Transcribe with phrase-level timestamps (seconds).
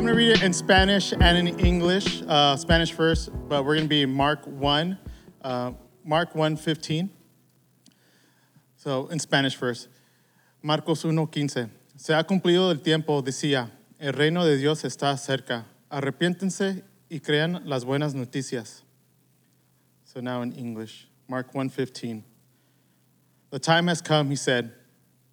[0.00, 2.22] I'm going to read it in Spanish and in English.
[2.26, 4.98] Uh, Spanish first, but we're going to be Mark 1,
[5.42, 5.72] uh,
[6.02, 7.10] Mark 1, 15.
[8.76, 9.88] So, in Spanish first.
[10.62, 11.70] Marcos 1, 15.
[11.98, 13.68] Se ha cumplido el tiempo, decía,
[14.00, 15.66] el reino de Dios está cerca.
[15.90, 18.80] Arrepiéntense y crean las buenas noticias.
[20.04, 22.22] So now in English, Mark 1:15.
[23.50, 24.72] The time has come, he said.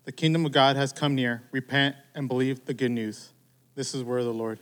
[0.04, 1.44] The kingdom of God has come near.
[1.54, 3.32] Repent and believe the good news.
[3.78, 4.58] This is where the Lord.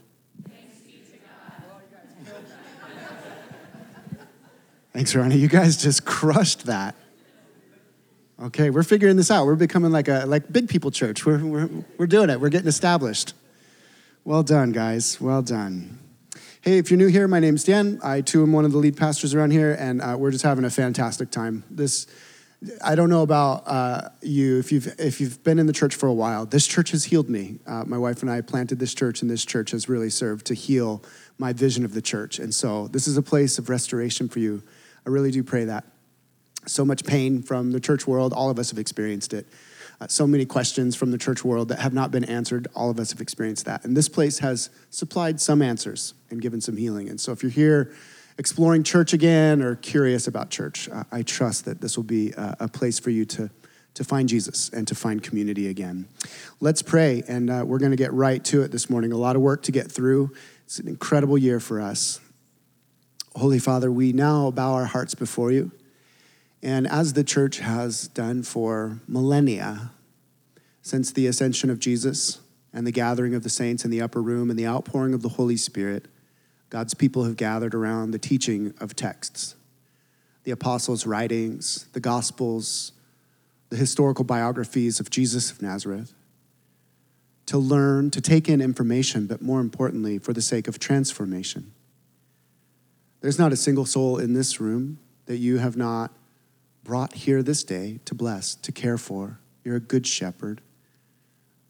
[4.91, 5.38] Thanks, Ronnie.
[5.38, 6.95] You guys just crushed that.
[8.43, 9.45] Okay, we're figuring this out.
[9.45, 11.25] We're becoming like a like big people church.
[11.25, 12.41] We're, we're, we're doing it.
[12.41, 13.35] We're getting established.
[14.25, 15.21] Well done, guys.
[15.21, 15.97] Well done.
[16.59, 18.02] Hey, if you're new here, my name's Dan.
[18.03, 20.66] I too am one of the lead pastors around here, and uh, we're just having
[20.66, 21.63] a fantastic time.
[21.71, 22.05] This,
[22.84, 26.08] I don't know about uh, you if you've if you've been in the church for
[26.08, 26.45] a while.
[26.45, 27.59] This church has healed me.
[27.68, 30.53] Uh, my wife and I planted this church, and this church has really served to
[30.53, 31.03] heal
[31.38, 32.39] my vision of the church.
[32.39, 34.64] And so, this is a place of restoration for you.
[35.06, 35.86] I really do pray that.
[36.66, 38.34] So much pain from the church world.
[38.34, 39.45] All of us have experienced it
[40.02, 42.67] uh, so many questions from the church world that have not been answered.
[42.75, 43.86] All of us have experienced that.
[43.86, 47.09] And this place has supplied some answers and given some healing.
[47.09, 47.94] And so if you're here
[48.38, 52.67] exploring church again or curious about church, I trust that this will be a, a,
[52.67, 53.50] place for you to,
[53.94, 56.08] to find Jesus and to find community again.
[56.59, 59.11] Let's pray, and uh, we're going to get right to it this morning.
[59.11, 60.31] A lot of work to get through.
[60.66, 62.19] It's an incredible year for us.
[63.36, 65.72] Holy Father, we now bow our hearts before you.
[66.63, 69.91] And as the church has done for millennia,
[70.81, 72.39] since the ascension of Jesus
[72.73, 75.30] and the gathering of the saints in the upper room and the outpouring of the
[75.30, 76.08] Holy Spirit,
[76.76, 79.56] God's people have gathered around the teaching of texts,
[80.44, 82.92] the apostles' writings, the gospels,
[83.70, 86.14] the historical biographies of Jesus of Nazareth,
[87.46, 91.72] to learn, to take in information, but more importantly, for the sake of transformation.
[93.22, 96.12] There's not a single soul in this room that you have not
[96.84, 99.40] brought here this day to bless, to care for.
[99.64, 100.59] You're a good shepherd.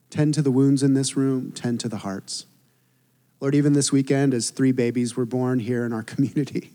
[0.10, 2.48] Tend to the wounds in this room, tend to the hearts.
[3.40, 6.72] Lord, even this weekend, as three babies were born here in our community,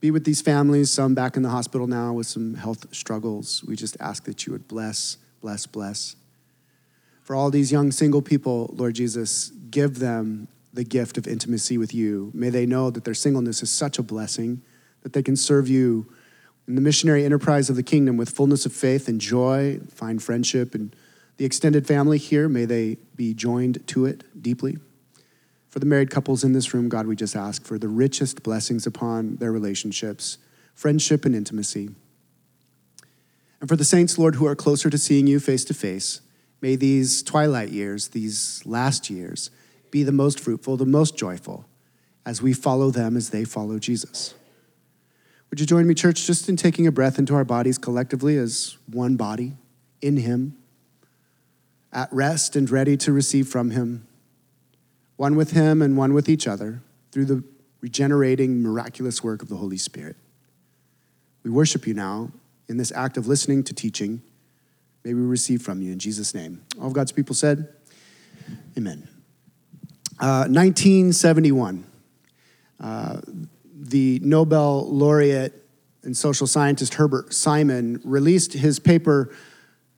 [0.00, 3.64] be with these families, some back in the hospital now with some health struggles.
[3.64, 6.16] We just ask that you would bless, bless, bless.
[7.22, 11.92] For all these young single people, Lord Jesus, give them the gift of intimacy with
[11.92, 12.30] you.
[12.34, 14.62] May they know that their singleness is such a blessing
[15.02, 16.12] that they can serve you
[16.68, 20.74] in the missionary enterprise of the kingdom with fullness of faith and joy, find friendship,
[20.74, 20.94] and
[21.36, 24.78] the extended family here, may they be joined to it deeply.
[25.70, 28.86] For the married couples in this room, God, we just ask for the richest blessings
[28.86, 30.38] upon their relationships,
[30.74, 31.90] friendship, and intimacy.
[33.60, 36.22] And for the saints, Lord, who are closer to seeing you face to face,
[36.60, 39.50] may these twilight years, these last years,
[39.90, 41.66] be the most fruitful, the most joyful,
[42.26, 44.34] as we follow them as they follow Jesus.
[45.50, 48.76] Would you join me, church, just in taking a breath into our bodies collectively as
[48.86, 49.54] one body
[50.00, 50.56] in Him,
[51.92, 54.06] at rest and ready to receive from Him,
[55.20, 56.80] one with Him and one with each other
[57.12, 57.44] through the
[57.82, 60.16] regenerating, miraculous work of the Holy Spirit.
[61.42, 62.30] We worship you now
[62.70, 64.22] in this act of listening to teaching.
[65.04, 66.64] May we receive from you in Jesus' name.
[66.80, 67.68] All of God's people said,
[68.78, 69.06] Amen.
[70.18, 71.84] Uh, 1971.
[72.82, 73.20] Uh,
[73.74, 75.52] the Nobel laureate
[76.02, 79.34] and social scientist Herbert Simon released his paper,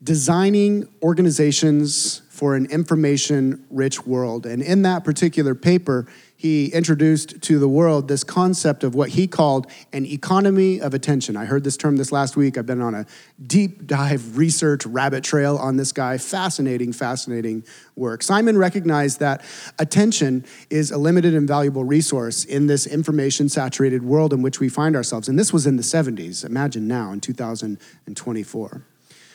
[0.03, 4.47] Designing Organizations for an Information Rich World.
[4.47, 9.29] And in that particular paper, he introduced to the world this concept of what he
[9.29, 11.37] called an economy of attention.
[11.37, 12.59] I heard this term this last week.
[12.59, 13.07] I've been on a
[13.47, 16.19] deep dive research rabbit trail on this guy.
[16.19, 17.63] Fascinating, fascinating
[17.95, 18.25] work.
[18.25, 19.45] Simon recognized that
[19.79, 24.69] attention is a limited and valuable resource in this information saturated world in which we
[24.69, 25.29] find ourselves.
[25.29, 26.45] And this was in the 70s.
[26.45, 28.87] Imagine now in 2024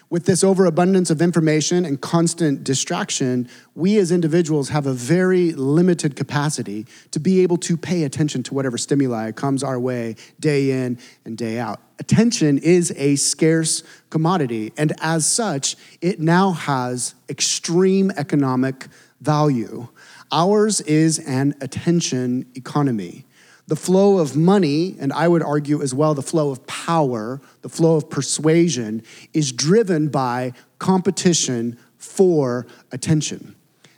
[0.10, 6.16] with this overabundance of information and constant distraction, we as individuals have a very limited
[6.16, 10.98] capacity to be able to pay attention to whatever stimuli comes our way day in
[11.26, 11.82] and day out.
[12.00, 18.88] Attention is a scarce commodity, and as such, it now has extreme economic
[19.20, 19.88] value.
[20.32, 23.26] Ours is an attention economy
[23.68, 27.70] the flow of money, and I would argue as well the flow of power, the
[27.70, 29.04] flow of persuasion,
[29.34, 33.56] is driven by competition for attention.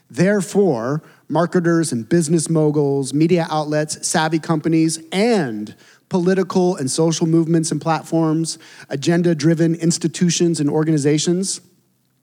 [0.10, 5.75] Therefore, marketers and business moguls, media outlets, savvy companies, and
[6.10, 8.57] political and social movements and platforms,
[8.89, 11.62] agenda driven institutions and organizations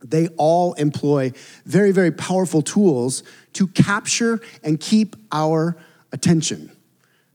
[0.04, 1.32] they all employ
[1.64, 3.22] very, very powerful tools
[3.54, 5.76] to capture and keep our
[6.12, 6.70] attention.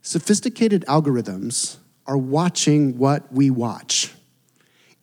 [0.01, 1.77] Sophisticated algorithms
[2.07, 4.13] are watching what we watch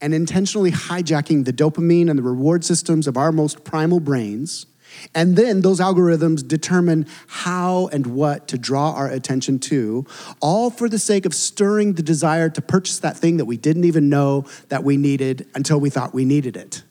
[0.01, 4.67] and intentionally hijacking the dopamine and the reward systems of our most primal brains.
[5.15, 10.07] And then those algorithms determine how and what to draw our attention to,
[10.41, 13.85] all for the sake of stirring the desire to purchase that thing that we didn't
[13.85, 16.83] even know that we needed until we thought we needed it.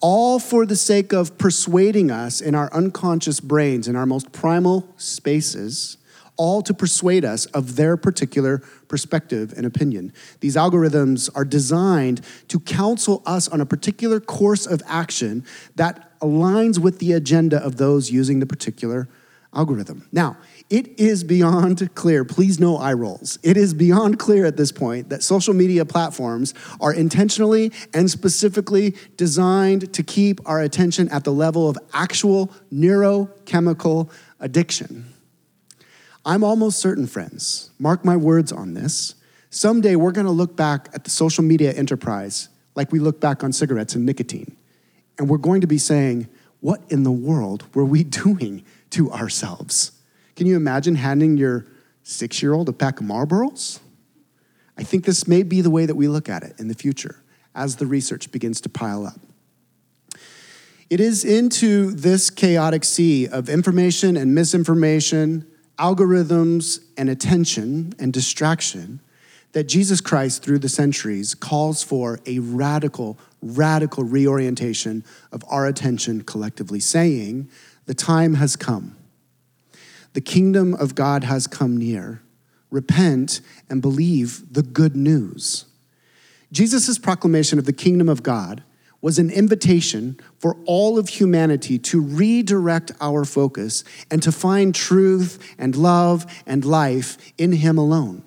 [0.00, 4.86] All for the sake of persuading us in our unconscious brains, in our most primal
[4.96, 5.96] spaces,
[6.36, 10.12] all to persuade us of their particular perspective and opinion.
[10.40, 15.44] These algorithms are designed to counsel us on a particular course of action
[15.76, 19.08] that aligns with the agenda of those using the particular
[19.54, 20.06] algorithm.
[20.12, 20.36] Now,
[20.68, 23.38] it is beyond clear, please no eye rolls.
[23.42, 28.94] It is beyond clear at this point that social media platforms are intentionally and specifically
[29.16, 34.10] designed to keep our attention at the level of actual neurochemical
[34.40, 35.06] addiction.
[36.26, 39.14] I'm almost certain, friends, mark my words on this,
[39.50, 43.52] someday we're gonna look back at the social media enterprise like we look back on
[43.52, 44.56] cigarettes and nicotine.
[45.18, 46.28] And we're going to be saying,
[46.60, 49.92] what in the world were we doing to ourselves?
[50.34, 51.64] Can you imagine handing your
[52.02, 53.78] six year old a pack of Marlboros?
[54.76, 57.22] I think this may be the way that we look at it in the future
[57.54, 59.20] as the research begins to pile up.
[60.90, 65.46] It is into this chaotic sea of information and misinformation
[65.78, 69.00] algorithms and attention and distraction
[69.52, 76.22] that Jesus Christ, through the centuries, calls for a radical, radical reorientation of our attention
[76.22, 77.48] collectively, saying,
[77.86, 78.96] The time has come.
[80.12, 82.22] The kingdom of God has come near.
[82.70, 83.40] Repent
[83.70, 85.66] and believe the good news.
[86.52, 88.62] Jesus' proclamation of the kingdom of God
[89.00, 95.54] was an invitation for all of humanity to redirect our focus and to find truth
[95.58, 98.24] and love and life in Him alone.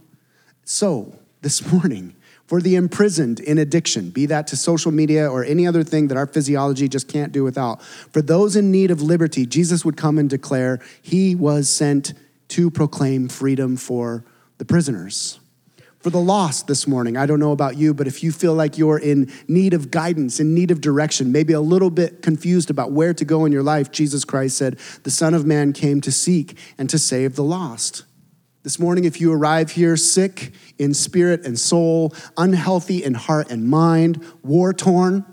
[0.64, 5.68] So, this morning, for the imprisoned in addiction, be that to social media or any
[5.68, 9.46] other thing that our physiology just can't do without, for those in need of liberty,
[9.46, 12.14] Jesus would come and declare He was sent
[12.50, 14.26] to proclaim freedom for
[14.58, 15.40] the prisoners
[16.00, 17.18] for the lost this morning.
[17.18, 20.40] I don't know about you, but if you feel like you're in need of guidance,
[20.40, 23.64] in need of direction, maybe a little bit confused about where to go in your
[23.64, 27.44] life, Jesus Christ said, The Son of Man came to seek and to save the
[27.44, 28.06] lost.
[28.64, 33.68] This morning, if you arrive here sick in spirit and soul, unhealthy in heart and
[33.70, 35.26] mind, war torn,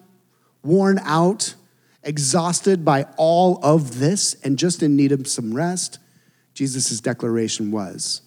[0.62, 1.54] worn out,
[2.02, 5.98] exhausted by all of this, and just in need of some rest,
[6.54, 8.22] Jesus' declaration was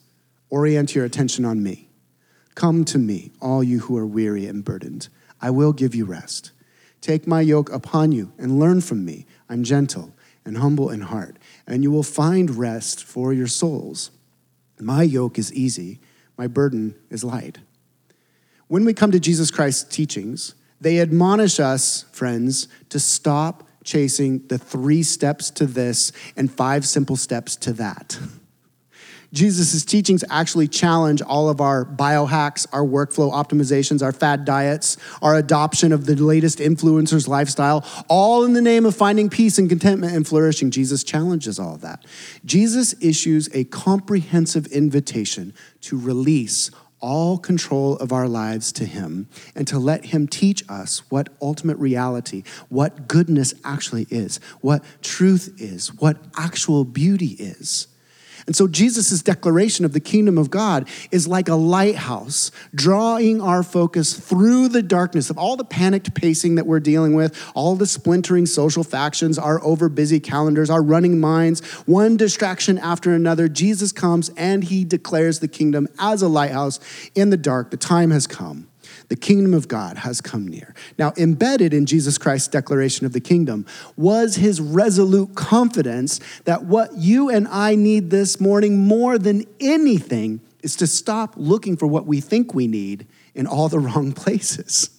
[0.49, 1.88] orient your attention on me.
[2.59, 5.07] Come to me, all you who are weary and burdened.
[5.39, 6.51] I will give you rest.
[6.99, 9.25] Take my yoke upon you and learn from me.
[9.47, 10.13] I'm gentle
[10.43, 14.11] and humble in heart, and you will find rest for your souls.
[14.77, 16.01] My yoke is easy,
[16.37, 17.59] my burden is light.
[18.67, 24.57] When we come to Jesus Christ's teachings, they admonish us, friends, to stop chasing the
[24.57, 28.19] three steps to this and five simple steps to that.
[29.31, 35.35] Jesus' teachings actually challenge all of our biohacks, our workflow optimizations, our fad diets, our
[35.35, 40.13] adoption of the latest influencer's lifestyle, all in the name of finding peace and contentment
[40.13, 40.71] and flourishing.
[40.71, 42.05] Jesus challenges all of that.
[42.43, 49.67] Jesus issues a comprehensive invitation to release all control of our lives to Him and
[49.67, 55.93] to let Him teach us what ultimate reality, what goodness actually is, what truth is,
[55.93, 57.87] what actual beauty is.
[58.49, 63.61] And so Jesus' declaration of the kingdom of God is like a lighthouse, drawing our
[63.61, 67.85] focus through the darkness of all the panicked pacing that we're dealing with, all the
[67.85, 73.47] splintering social factions, our overbusy calendars, our running minds, one distraction after another.
[73.47, 76.79] Jesus comes and he declares the kingdom as a lighthouse
[77.13, 77.69] in the dark.
[77.69, 78.68] The time has come.
[79.09, 80.73] The kingdom of God has come near.
[80.97, 83.65] Now, embedded in Jesus Christ's declaration of the kingdom
[83.97, 90.41] was his resolute confidence that what you and I need this morning more than anything
[90.61, 94.91] is to stop looking for what we think we need in all the wrong places.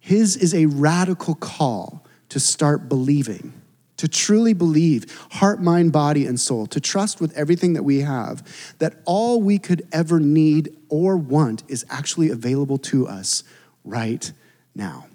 [0.00, 3.59] His is a radical call to start believing
[4.00, 8.74] to truly believe, heart, mind, body, and soul, to trust with everything that we have,
[8.78, 13.44] that all we could ever need or want is actually available to us
[13.84, 14.32] right
[14.74, 15.06] now.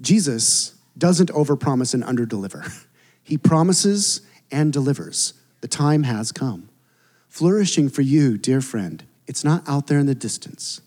[0.00, 2.84] Jesus doesn't overpromise and underdeliver.
[3.22, 4.20] He promises
[4.52, 5.34] and delivers.
[5.60, 6.68] The time has come.
[7.28, 10.80] Flourishing for you, dear friend, it's not out there in the distance.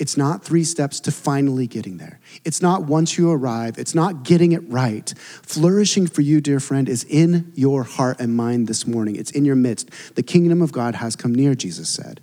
[0.00, 2.20] It's not three steps to finally getting there.
[2.42, 3.76] It's not once you arrive.
[3.76, 5.12] It's not getting it right.
[5.42, 9.16] Flourishing for you, dear friend, is in your heart and mind this morning.
[9.16, 9.90] It's in your midst.
[10.14, 12.22] The kingdom of God has come near, Jesus said.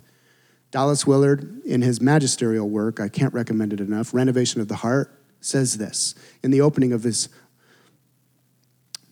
[0.72, 5.16] Dallas Willard, in his magisterial work, I can't recommend it enough, Renovation of the Heart,
[5.40, 7.28] says this in the opening of his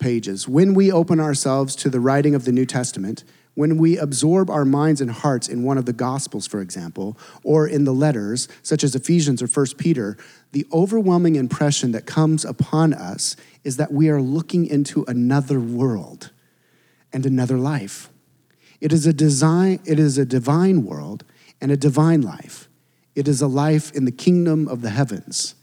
[0.01, 0.49] pages.
[0.49, 3.23] When we open ourselves to the writing of the New Testament,
[3.57, 7.67] when we absorb our minds and hearts in one of the Gospels, for example, or
[7.67, 10.17] in the letters, such as Ephesians or 1 Peter,
[10.53, 13.35] the overwhelming impression that comes upon us
[13.65, 16.31] is that we are looking into another world
[17.15, 18.11] and another life.
[18.79, 21.25] It is a, design, it is a divine world
[21.59, 22.69] and a divine life.
[23.15, 25.55] It is a life in the kingdom of the heavens.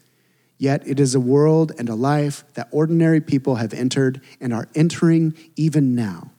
[0.57, 4.67] Yet it is a world and a life that ordinary people have entered and are
[4.73, 6.32] entering even now.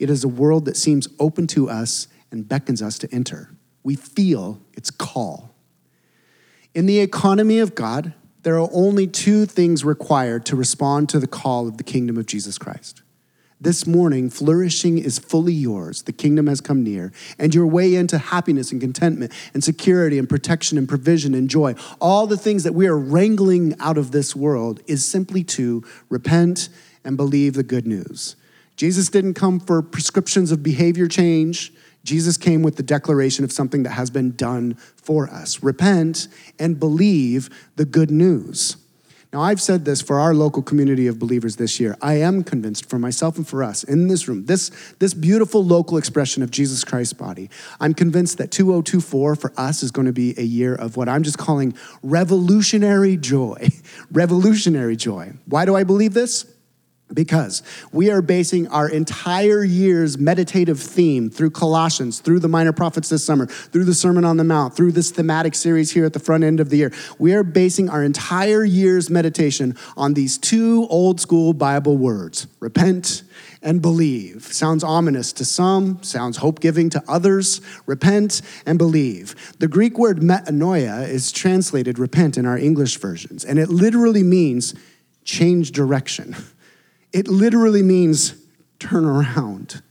[0.00, 3.50] It is a world that seems open to us and beckons us to enter.
[3.84, 5.54] We feel its call.
[6.74, 11.26] In the economy of God, there are only two things required to respond to the
[11.26, 13.02] call of the kingdom of Jesus Christ.
[13.60, 16.04] This morning, flourishing is fully yours.
[16.04, 20.26] The kingdom has come near, and your way into happiness and contentment and security and
[20.26, 24.34] protection and provision and joy, all the things that we are wrangling out of this
[24.34, 26.70] world, is simply to repent
[27.04, 28.36] and believe the good news.
[28.80, 31.70] Jesus didn't come for prescriptions of behavior change.
[32.02, 35.62] Jesus came with the declaration of something that has been done for us.
[35.62, 38.78] Repent and believe the good news.
[39.34, 41.94] Now, I've said this for our local community of believers this year.
[42.00, 45.98] I am convinced for myself and for us in this room, this, this beautiful local
[45.98, 50.34] expression of Jesus Christ's body, I'm convinced that 2024 for us is going to be
[50.38, 53.68] a year of what I'm just calling revolutionary joy.
[54.10, 55.34] revolutionary joy.
[55.44, 56.46] Why do I believe this?
[57.12, 57.62] Because
[57.92, 63.24] we are basing our entire year's meditative theme through Colossians, through the minor prophets this
[63.24, 66.44] summer, through the Sermon on the Mount, through this thematic series here at the front
[66.44, 66.92] end of the year.
[67.18, 73.22] We are basing our entire year's meditation on these two old school Bible words repent
[73.62, 74.44] and believe.
[74.44, 77.60] Sounds ominous to some, sounds hope giving to others.
[77.86, 79.34] Repent and believe.
[79.58, 84.74] The Greek word metanoia is translated repent in our English versions, and it literally means
[85.24, 86.36] change direction.
[87.12, 88.34] It literally means
[88.78, 89.82] turn around.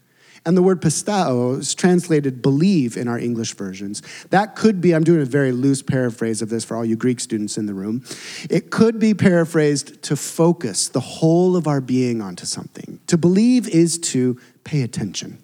[0.45, 4.01] And the word pisteuo is translated believe in our English versions.
[4.29, 7.19] That could be, I'm doing a very loose paraphrase of this for all you Greek
[7.19, 8.03] students in the room.
[8.49, 12.99] It could be paraphrased to focus the whole of our being onto something.
[13.07, 15.39] To believe is to pay attention,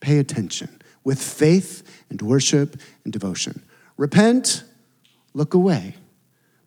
[0.00, 3.62] pay attention with faith and worship and devotion.
[3.96, 4.64] Repent,
[5.34, 5.96] look away.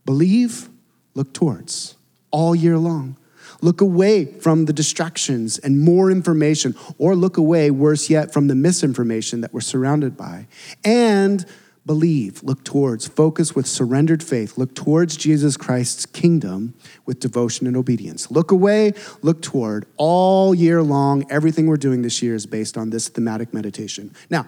[0.05, 0.69] Believe,
[1.13, 1.95] look towards
[2.31, 3.17] all year long.
[3.61, 8.55] Look away from the distractions and more information, or look away, worse yet, from the
[8.55, 10.47] misinformation that we're surrounded by.
[10.83, 11.45] And
[11.85, 16.75] believe, look towards, focus with surrendered faith, look towards Jesus Christ's kingdom
[17.05, 18.29] with devotion and obedience.
[18.29, 19.87] Look away, look toward.
[19.97, 24.13] All year long, everything we're doing this year is based on this thematic meditation.
[24.29, 24.45] Now,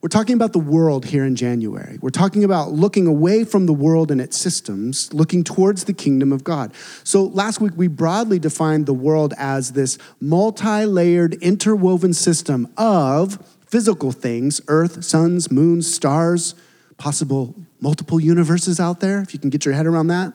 [0.00, 1.98] we're talking about the world here in January.
[2.00, 6.32] We're talking about looking away from the world and its systems, looking towards the kingdom
[6.32, 6.72] of God.
[7.02, 13.44] So last week we broadly defined the world as this multi layered, interwoven system of
[13.66, 16.54] physical things earth, suns, moons, stars,
[16.98, 20.34] possible multiple universes out there, if you can get your head around that.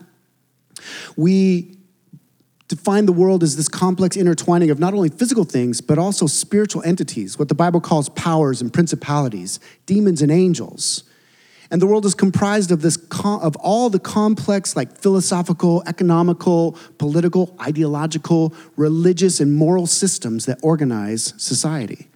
[1.15, 1.77] We
[2.75, 6.81] define the world as this complex intertwining of not only physical things, but also spiritual
[6.83, 11.03] entities, what the Bible calls powers and principalities, demons and angels.
[11.69, 17.55] And the world is comprised of this of all the complex like philosophical, economical, political,
[17.61, 22.07] ideological, religious and moral systems that organize society.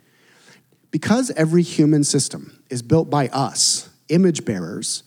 [0.89, 5.03] Because every human system is built by us, image bearers,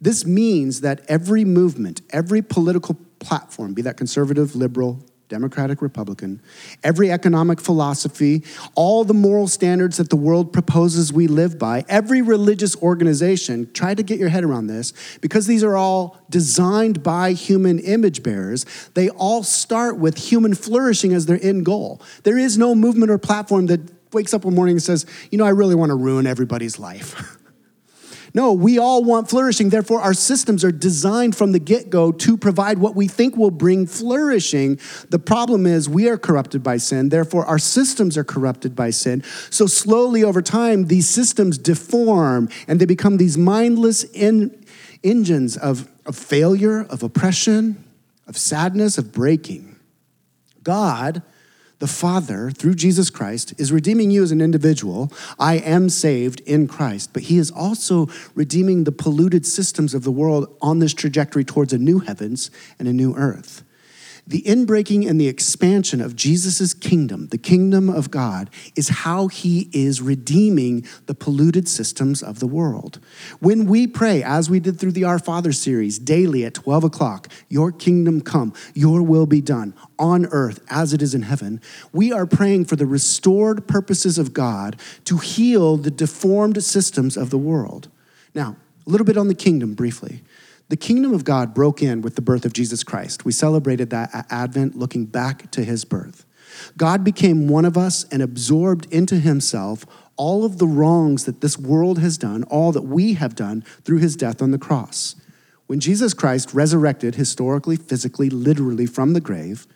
[0.00, 5.02] this means that every movement, every political platform, be that conservative, liberal,
[5.32, 6.42] Democratic, Republican,
[6.84, 12.20] every economic philosophy, all the moral standards that the world proposes we live by, every
[12.20, 17.32] religious organization, try to get your head around this, because these are all designed by
[17.32, 22.02] human image bearers, they all start with human flourishing as their end goal.
[22.24, 23.80] There is no movement or platform that
[24.12, 27.38] wakes up one morning and says, you know, I really want to ruin everybody's life.
[28.34, 29.68] No, we all want flourishing.
[29.68, 33.50] Therefore, our systems are designed from the get go to provide what we think will
[33.50, 34.78] bring flourishing.
[35.10, 37.10] The problem is we are corrupted by sin.
[37.10, 39.22] Therefore, our systems are corrupted by sin.
[39.50, 44.64] So, slowly over time, these systems deform and they become these mindless in,
[45.04, 47.84] engines of, of failure, of oppression,
[48.26, 49.76] of sadness, of breaking.
[50.62, 51.22] God
[51.82, 55.12] the Father, through Jesus Christ, is redeeming you as an individual.
[55.36, 60.12] I am saved in Christ, but He is also redeeming the polluted systems of the
[60.12, 63.64] world on this trajectory towards a new heavens and a new earth.
[64.24, 69.68] The inbreaking and the expansion of Jesus' kingdom, the kingdom of God, is how he
[69.72, 73.00] is redeeming the polluted systems of the world.
[73.40, 77.28] When we pray, as we did through the Our Father series, daily at 12 o'clock,
[77.48, 81.60] Your kingdom come, Your will be done on earth as it is in heaven,
[81.92, 87.30] we are praying for the restored purposes of God to heal the deformed systems of
[87.30, 87.88] the world.
[88.36, 90.22] Now, a little bit on the kingdom briefly.
[90.72, 93.26] The kingdom of God broke in with the birth of Jesus Christ.
[93.26, 96.24] We celebrated that at Advent looking back to his birth.
[96.78, 99.84] God became one of us and absorbed into himself
[100.16, 103.98] all of the wrongs that this world has done, all that we have done through
[103.98, 105.14] his death on the cross.
[105.66, 109.66] When Jesus Christ resurrected historically, physically, literally from the grave,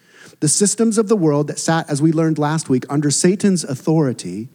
[0.40, 4.48] the systems of the world that sat, as we learned last week, under Satan's authority,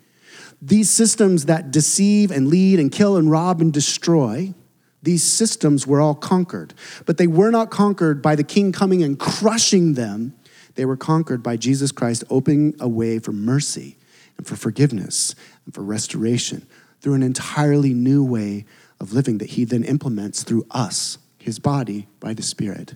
[0.60, 4.55] these systems that deceive and lead and kill and rob and destroy,
[5.03, 6.74] these systems were all conquered,
[7.05, 10.34] but they were not conquered by the king coming and crushing them.
[10.75, 13.98] They were conquered by Jesus Christ opening a way for mercy
[14.38, 16.65] and for forgiveness and for restoration
[17.01, 18.65] through an entirely new way
[19.00, 22.93] of living that he then implements through us, his body, by the Spirit.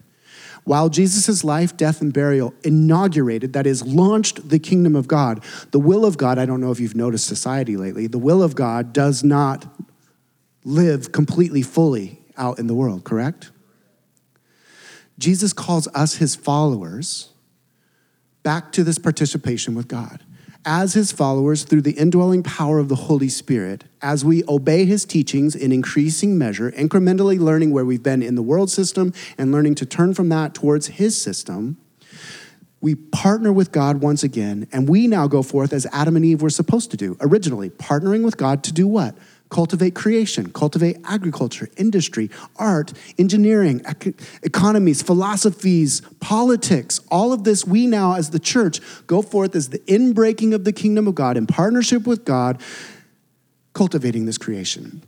[0.63, 5.79] While Jesus' life, death, and burial inaugurated, that is, launched the kingdom of God, the
[5.79, 8.93] will of God, I don't know if you've noticed society lately, the will of God
[8.93, 9.65] does not
[10.65, 13.51] live completely fully out in the world, correct?
[15.17, 17.29] Jesus calls us, his followers,
[18.43, 20.23] back to this participation with God.
[20.65, 25.05] As his followers, through the indwelling power of the Holy Spirit, as we obey his
[25.05, 29.75] teachings in increasing measure, incrementally learning where we've been in the world system and learning
[29.75, 31.77] to turn from that towards his system,
[32.81, 36.41] we partner with God once again, and we now go forth as Adam and Eve
[36.41, 39.15] were supposed to do originally, partnering with God to do what?
[39.49, 46.99] Cultivate creation, cultivate agriculture, industry, art, engineering, ec- economies, philosophies, politics.
[47.11, 50.73] All of this, we now as the church go forth as the inbreaking of the
[50.73, 52.61] kingdom of God in partnership with God,
[53.73, 55.03] cultivating this creation.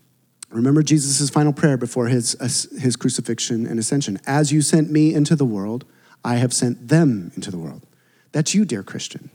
[0.49, 4.19] Remember Jesus' final prayer before his, uh, his crucifixion and ascension.
[4.25, 5.83] As you sent me into the world,
[6.23, 7.85] I have sent them into the world.
[8.31, 9.29] That's you, dear Christian,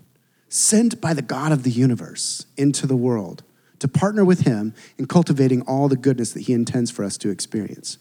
[0.49, 3.43] sent by the God of the universe into the world
[3.83, 7.31] to partner with Him in cultivating all the goodness that He intends for us to
[7.31, 7.99] experience.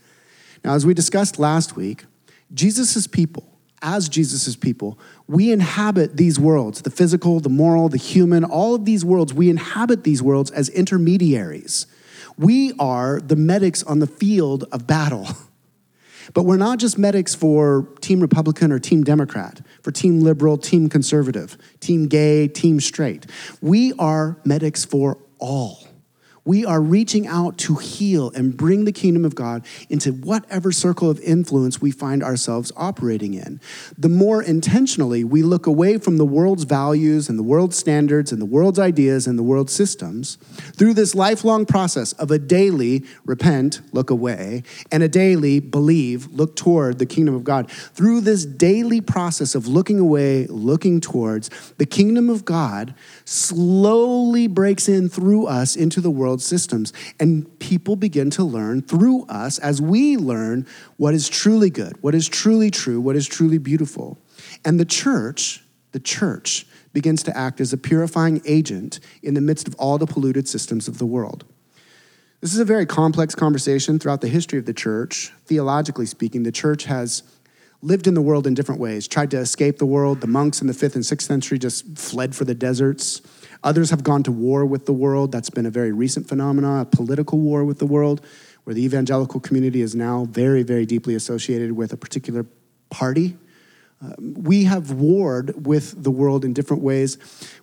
[0.63, 2.05] Now, as we discussed last week,
[2.53, 8.43] Jesus' people, as Jesus' people, we inhabit these worlds the physical, the moral, the human,
[8.43, 11.87] all of these worlds, we inhabit these worlds as intermediaries.
[12.37, 15.27] We are the medics on the field of battle.
[16.35, 20.87] But we're not just medics for Team Republican or Team Democrat, for Team Liberal, Team
[20.87, 23.25] Conservative, Team Gay, Team Straight.
[23.59, 25.79] We are medics for all.
[26.43, 31.07] We are reaching out to heal and bring the kingdom of God into whatever circle
[31.07, 33.61] of influence we find ourselves operating in.
[33.95, 38.41] The more intentionally we look away from the world's values and the world's standards and
[38.41, 40.37] the world's ideas and the world's systems,
[40.73, 46.55] through this lifelong process of a daily repent, look away, and a daily believe, look
[46.55, 51.85] toward the kingdom of God, through this daily process of looking away, looking towards, the
[51.85, 52.95] kingdom of God
[53.31, 56.91] slowly breaks in through us into the world systems.
[57.19, 60.67] And people begin to learn through us as we learn
[60.97, 64.17] what is truly good, what is truly true, what is truly beautiful.
[64.65, 65.63] And the church,
[65.93, 70.07] the church, begins to act as a purifying agent in the midst of all the
[70.07, 71.45] polluted systems of the world.
[72.41, 75.31] This is a very complex conversation throughout the history of the church.
[75.45, 77.23] Theologically speaking, the church has
[77.81, 80.21] lived in the world in different ways, tried to escape the world.
[80.21, 83.21] The monks in the fifth and sixth century just fled for the deserts.
[83.63, 85.31] Others have gone to war with the world.
[85.31, 88.21] That's been a very recent phenomenon, a political war with the world,
[88.63, 92.45] where the evangelical community is now very, very deeply associated with a particular
[92.89, 93.37] party.
[94.03, 97.17] Uh, we have warred with the world in different ways.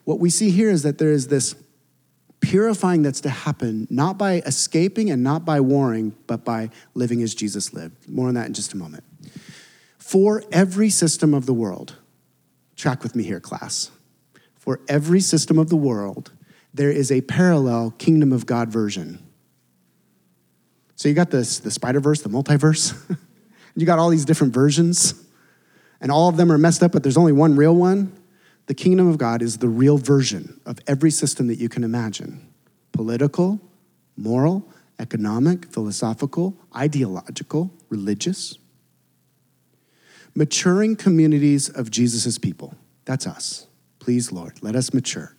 [0.05, 1.57] What we see here is that there is this
[2.41, 7.35] purifying that's to happen not by escaping and not by warring, but by living as
[7.35, 8.09] Jesus lived.
[8.09, 9.03] More on that in just a moment.
[10.09, 11.97] For every system of the world,
[12.77, 13.91] track with me here, class
[14.57, 16.33] for every system of the world,
[16.73, 19.23] there is a parallel kingdom of God version.
[20.97, 22.95] So you got this, the Spider Verse, the multiverse.
[23.77, 25.13] you got all these different versions,
[26.01, 28.11] and all of them are messed up, but there's only one real one.
[28.65, 32.49] The kingdom of God is the real version of every system that you can imagine
[32.93, 33.61] political,
[34.17, 34.67] moral,
[34.99, 38.57] economic, philosophical, ideological, religious.
[40.39, 42.73] Maturing communities of Jesus' people.
[43.07, 43.67] That's us
[43.99, 45.37] Please, Lord, let us mature.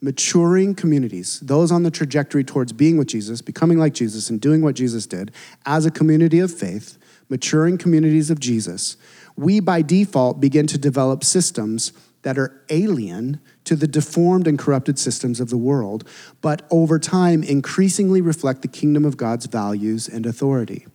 [0.00, 4.62] Maturing communities, those on the trajectory towards being with Jesus, becoming like Jesus, and doing
[4.62, 5.30] what Jesus did
[5.64, 8.96] as a community of faith, maturing communities of Jesus,
[9.36, 14.98] we by default begin to develop systems that are alien to the deformed and corrupted
[14.98, 16.02] systems of the world,
[16.40, 20.88] but over time increasingly reflect the kingdom of God's values and authority.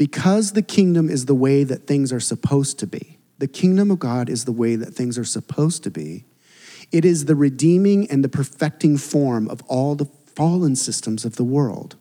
[0.00, 3.98] Because the kingdom is the way that things are supposed to be, the kingdom of
[3.98, 6.24] God is the way that things are supposed to be,
[6.90, 11.44] it is the redeeming and the perfecting form of all the fallen systems of the
[11.44, 11.96] world.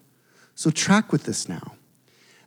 [0.55, 1.73] So, track with this now.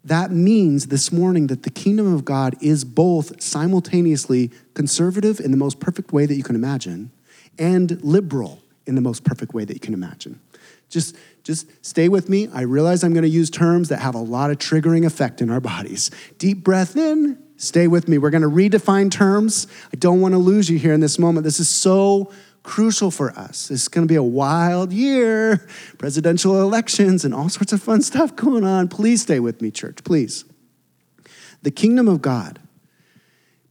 [0.02, 5.58] That means this morning that the kingdom of God is both simultaneously conservative in the
[5.58, 7.10] most perfect way that you can imagine
[7.58, 10.40] and liberal in the most perfect way that you can imagine.
[10.92, 12.48] Just, just stay with me.
[12.52, 15.48] I realize I'm going to use terms that have a lot of triggering effect in
[15.48, 16.10] our bodies.
[16.36, 18.18] Deep breath in, stay with me.
[18.18, 19.66] We're going to redefine terms.
[19.92, 21.44] I don't want to lose you here in this moment.
[21.44, 22.30] This is so
[22.62, 23.70] crucial for us.
[23.70, 28.36] Is going to be a wild year, presidential elections, and all sorts of fun stuff
[28.36, 28.88] going on.
[28.88, 30.44] Please stay with me, church, please.
[31.62, 32.60] The kingdom of God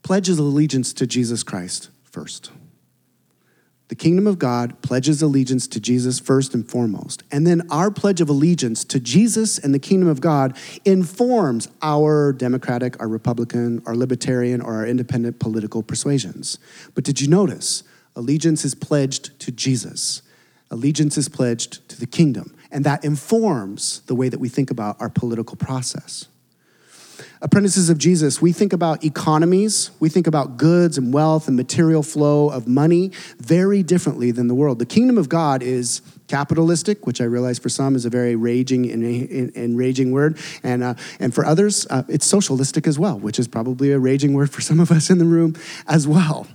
[0.02, 2.52] pledges allegiance to Jesus Christ first.
[3.92, 7.24] The kingdom of God pledges allegiance to Jesus first and foremost.
[7.30, 12.32] And then our pledge of allegiance to Jesus and the kingdom of God informs our
[12.32, 16.58] Democratic, our Republican, our Libertarian, or our independent political persuasions.
[16.96, 17.84] But did you notice?
[18.16, 20.22] Allegiance is pledged to Jesus.
[20.70, 22.56] Allegiance is pledged to the kingdom.
[22.72, 26.28] And that informs the way that we think about our political process.
[27.44, 32.04] Apprentices of Jesus, we think about economies, we think about goods and wealth and material
[32.04, 34.78] flow of money very differently than the world.
[34.78, 38.92] The kingdom of God is capitalistic, which I realize for some is a very raging
[38.92, 43.40] and, and raging word, and uh, and for others, uh, it's socialistic as well, which
[43.40, 45.56] is probably a raging word for some of us in the room
[45.88, 46.46] as well.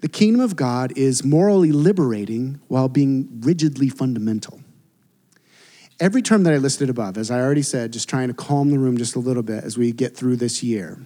[0.00, 4.60] The kingdom of God is morally liberating while being rigidly fundamental.
[6.00, 8.78] Every term that I listed above, as I already said, just trying to calm the
[8.78, 10.96] room just a little bit as we get through this year,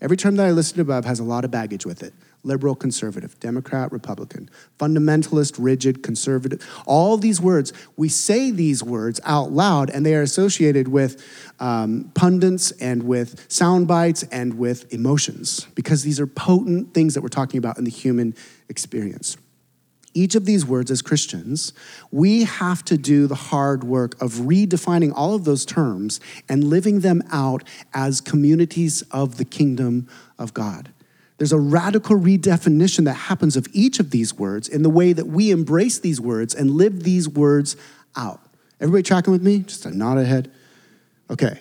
[0.00, 3.38] every term that I listed above has a lot of baggage with it liberal, conservative,
[3.38, 6.66] Democrat, Republican, fundamentalist, rigid, conservative.
[6.86, 11.22] All these words, we say these words out loud, and they are associated with
[11.60, 17.20] um, pundits and with sound bites and with emotions because these are potent things that
[17.20, 18.34] we're talking about in the human
[18.68, 19.36] experience.
[20.12, 21.72] Each of these words, as Christians,
[22.10, 27.00] we have to do the hard work of redefining all of those terms and living
[27.00, 27.62] them out
[27.94, 30.92] as communities of the kingdom of God.
[31.38, 35.26] There's a radical redefinition that happens of each of these words in the way that
[35.26, 37.76] we embrace these words and live these words
[38.16, 38.40] out.
[38.80, 39.60] Everybody tracking with me?
[39.60, 40.50] Just a nod ahead.
[41.30, 41.60] Okay.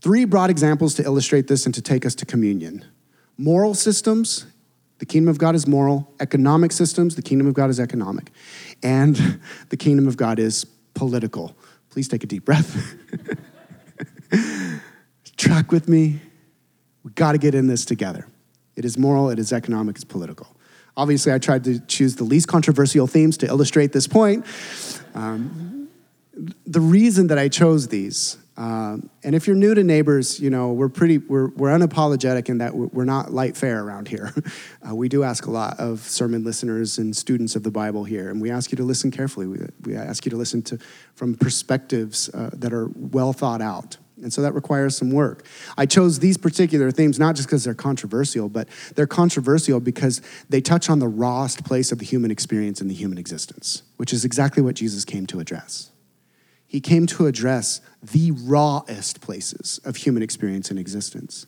[0.00, 2.84] Three broad examples to illustrate this and to take us to communion
[3.36, 4.46] moral systems,
[5.04, 8.30] the kingdom of God is moral, economic systems, the kingdom of God is economic,
[8.82, 9.38] and
[9.68, 10.64] the kingdom of God is
[10.94, 11.54] political.
[11.90, 12.96] Please take a deep breath.
[15.36, 16.20] Track with me.
[17.02, 18.26] We got to get in this together.
[18.76, 20.46] It is moral, it is economic, it's political.
[20.96, 24.46] Obviously, I tried to choose the least controversial themes to illustrate this point.
[25.14, 25.90] Um,
[26.66, 30.72] the reason that I chose these, um, and if you're new to neighbors, you know
[30.72, 34.32] we're pretty we're, we're unapologetic in that we're not light fare around here.
[34.86, 38.28] Uh, we do ask a lot of sermon listeners and students of the Bible here,
[38.28, 39.46] and we ask you to listen carefully.
[39.46, 40.78] We, we ask you to listen to
[41.14, 43.96] from perspectives uh, that are well thought out.
[44.22, 45.46] And so that requires some work.
[45.78, 50.60] I chose these particular themes not just because they're controversial, but they're controversial because they
[50.60, 54.24] touch on the rawest place of the human experience and the human existence, which is
[54.24, 55.90] exactly what Jesus came to address.
[56.74, 61.46] He came to address the rawest places of human experience and existence.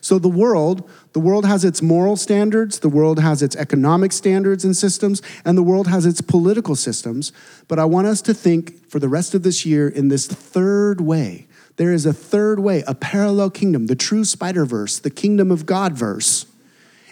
[0.00, 4.64] So the world, the world has its moral standards, the world has its economic standards
[4.64, 7.30] and systems, and the world has its political systems.
[7.68, 11.00] But I want us to think for the rest of this year in this third
[11.00, 15.52] way there is a third way, a parallel kingdom, the true Spider Verse, the kingdom
[15.52, 16.46] of God verse.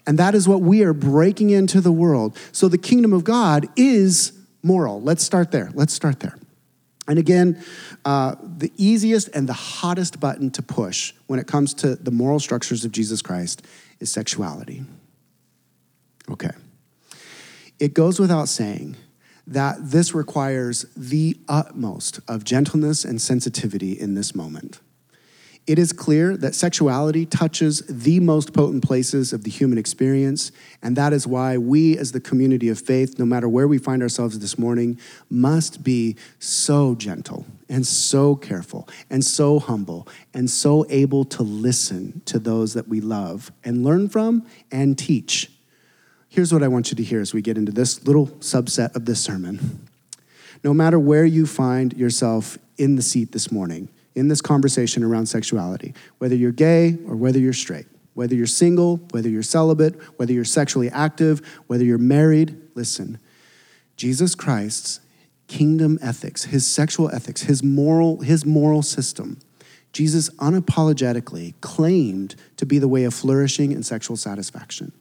[0.05, 2.37] And that is what we are breaking into the world.
[2.51, 4.33] So the kingdom of God is
[4.65, 5.01] moral.
[5.01, 5.71] Let's start there.
[5.75, 6.37] Let's start there.
[7.09, 7.63] And again,
[8.05, 12.39] uh, the easiest and the hottest button to push when it comes to the moral
[12.39, 13.63] structures of Jesus Christ
[13.99, 14.85] is sexuality.
[16.31, 16.51] Okay.
[17.81, 18.97] It goes without saying
[19.47, 24.79] that this requires the utmost of gentleness and sensitivity in this moment.
[25.65, 30.51] It is clear that sexuality touches the most potent places of the human experience,
[30.83, 34.03] and that is why we, as the community of faith, no matter where we find
[34.03, 34.99] ourselves this morning,
[35.31, 42.23] must be so gentle and so careful and so humble and so able to listen
[42.25, 45.49] to those that we love and learn from and teach
[46.33, 49.05] here's what I want you to hear as we get into this little subset of
[49.05, 49.87] this sermon.
[50.65, 55.27] No matter where you find yourself in the seat this morning, in this conversation around
[55.27, 60.33] sexuality, whether you're gay or whether you're straight, whether you're single, whether you're celibate, whether
[60.33, 63.19] you're sexually active, whether you're married, listen.
[63.97, 65.01] Jesus Christ's
[65.47, 69.39] kingdom ethics, his sexual ethics, his moral, his moral system,
[69.93, 74.93] Jesus unapologetically claimed to be the way of flourishing and sexual satisfaction.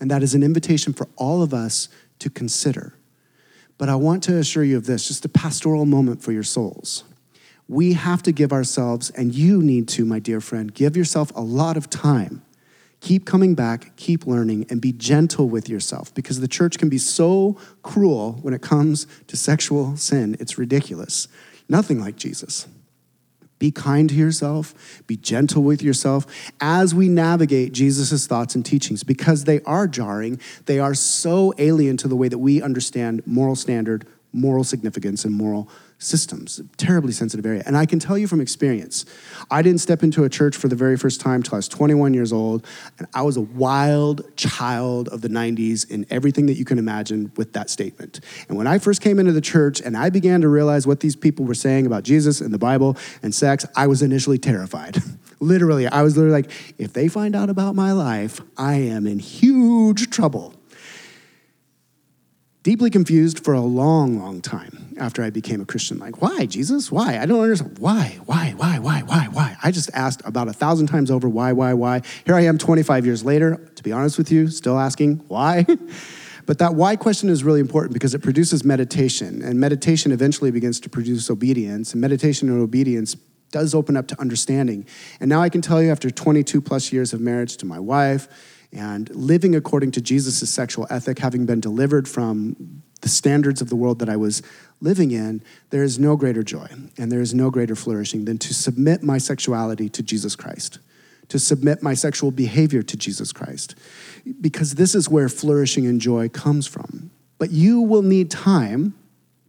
[0.00, 2.94] And that is an invitation for all of us to consider.
[3.78, 7.04] But I want to assure you of this just a pastoral moment for your souls.
[7.68, 11.40] We have to give ourselves, and you need to, my dear friend, give yourself a
[11.40, 12.42] lot of time.
[13.00, 16.98] Keep coming back, keep learning, and be gentle with yourself because the church can be
[16.98, 20.36] so cruel when it comes to sexual sin.
[20.40, 21.28] It's ridiculous.
[21.68, 22.66] Nothing like Jesus.
[23.58, 26.26] Be kind to yourself, be gentle with yourself
[26.60, 30.38] as we navigate Jesus' thoughts and teachings because they are jarring.
[30.66, 35.34] They are so alien to the way that we understand moral standard, moral significance, and
[35.34, 37.62] moral systems, terribly sensitive area.
[37.64, 39.06] And I can tell you from experience,
[39.50, 42.12] I didn't step into a church for the very first time till I was 21
[42.12, 42.66] years old,
[42.98, 47.32] and I was a wild child of the 90s in everything that you can imagine
[47.36, 48.20] with that statement.
[48.48, 51.16] And when I first came into the church and I began to realize what these
[51.16, 54.98] people were saying about Jesus and the Bible and sex, I was initially terrified.
[55.40, 59.18] literally, I was literally like, if they find out about my life, I am in
[59.18, 60.55] huge trouble
[62.66, 66.00] deeply confused for a long, long time after I became a Christian.
[66.00, 66.90] Like, why, Jesus?
[66.90, 67.16] Why?
[67.16, 67.78] I don't understand.
[67.78, 68.18] Why?
[68.24, 68.54] Why?
[68.56, 68.80] Why?
[68.80, 69.02] Why?
[69.02, 69.28] Why?
[69.30, 69.56] Why?
[69.62, 72.02] I just asked about a thousand times over why, why, why.
[72.24, 75.64] Here I am 25 years later, to be honest with you, still asking why.
[76.46, 80.80] but that why question is really important because it produces meditation, and meditation eventually begins
[80.80, 83.14] to produce obedience, and meditation and obedience
[83.52, 84.88] does open up to understanding.
[85.20, 88.26] And now I can tell you, after 22 plus years of marriage to my wife,
[88.72, 93.76] and living according to Jesus' sexual ethic, having been delivered from the standards of the
[93.76, 94.42] world that I was
[94.80, 96.66] living in, there is no greater joy
[96.98, 100.78] and there is no greater flourishing than to submit my sexuality to Jesus Christ,
[101.28, 103.74] to submit my sexual behavior to Jesus Christ,
[104.40, 107.10] because this is where flourishing and joy comes from.
[107.38, 108.94] But you will need time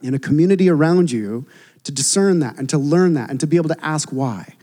[0.02, 1.48] in a community around you
[1.84, 4.56] to discern that and to learn that and to be able to ask why.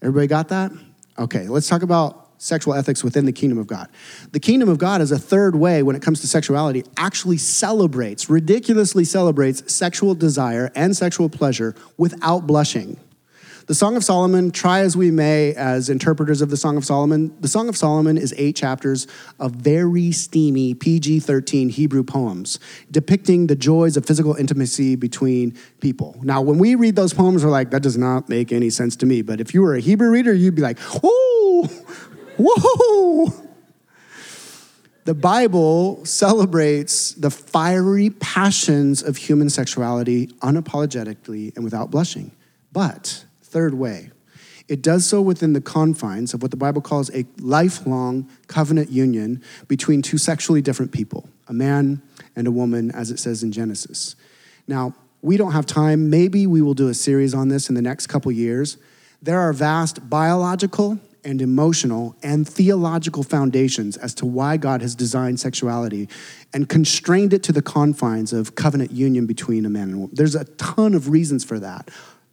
[0.00, 0.72] Everybody got that?
[1.18, 3.88] Okay, let's talk about sexual ethics within the kingdom of God.
[4.32, 8.28] The kingdom of God is a third way when it comes to sexuality, actually celebrates,
[8.28, 12.98] ridiculously celebrates sexual desire and sexual pleasure without blushing.
[13.68, 17.32] The Song of Solomon, try as we may as interpreters of the Song of Solomon,
[17.40, 19.06] the Song of Solomon is eight chapters
[19.38, 22.58] of very steamy PG 13 Hebrew poems
[22.90, 26.18] depicting the joys of physical intimacy between people.
[26.22, 29.06] Now, when we read those poems, we're like, that does not make any sense to
[29.06, 29.22] me.
[29.22, 31.68] But if you were a Hebrew reader, you'd be like, "Ooh."
[32.44, 33.32] Whoa!
[35.04, 42.30] The Bible celebrates the fiery passions of human sexuality unapologetically and without blushing.
[42.72, 44.10] But, third way,
[44.68, 49.42] it does so within the confines of what the Bible calls a lifelong covenant union
[49.66, 52.00] between two sexually different people, a man
[52.36, 54.14] and a woman, as it says in Genesis.
[54.68, 56.10] Now, we don't have time.
[56.10, 58.78] Maybe we will do a series on this in the next couple years.
[59.20, 65.40] There are vast biological and emotional and theological foundations as to why God has designed
[65.40, 66.08] sexuality
[66.52, 70.14] and constrained it to the confines of covenant union between a man and a woman.
[70.14, 71.90] There's a ton of reasons for that,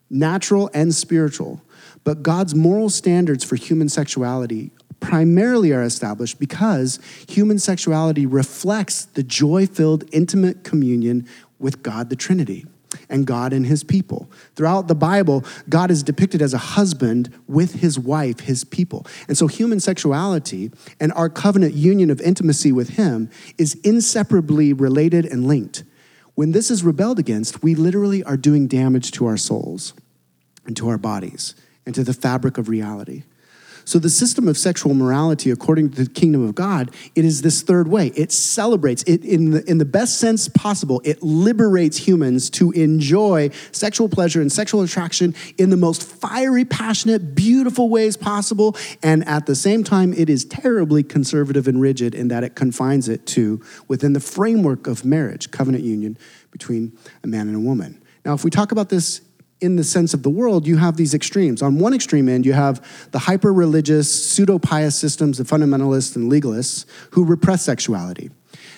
[0.10, 1.62] natural and spiritual.
[2.04, 9.23] But God's moral standards for human sexuality primarily are established because human sexuality reflects the
[9.23, 12.65] joy filled, intimate communion with God the Trinity
[13.10, 14.30] and God and his people.
[14.56, 19.06] Throughout the Bible, God is depicted as a husband with his wife, his people.
[19.28, 25.25] And so human sexuality and our covenant union of intimacy with him is inseparably related
[25.25, 25.84] and linked.
[26.36, 29.93] When this is rebelled against, we literally are doing damage to our souls
[30.65, 33.23] and to our bodies and to the fabric of reality.
[33.89, 37.63] So the system of sexual morality, according to the kingdom of God, it is this
[37.63, 38.10] third way.
[38.10, 41.02] It celebrates it in the, in the best sense possible.
[41.04, 47.34] It liberates humans to enjoy sexual pleasure and sexual attraction in the most fiery, passionate,
[47.34, 48.78] beautiful ways possible.
[49.02, 53.10] And at the same time, it is terribly conservative and rigid in that it confines
[53.10, 56.15] it to within the framework of marriage, covenant union
[56.52, 57.99] between a man and a woman.
[58.23, 59.21] Now, if we talk about this
[59.62, 61.62] in the sense of the world, you have these extremes.
[61.62, 66.32] On one extreme end, you have the hyper religious, pseudo pious systems of fundamentalists and
[66.32, 68.32] legalists who repress sexuality.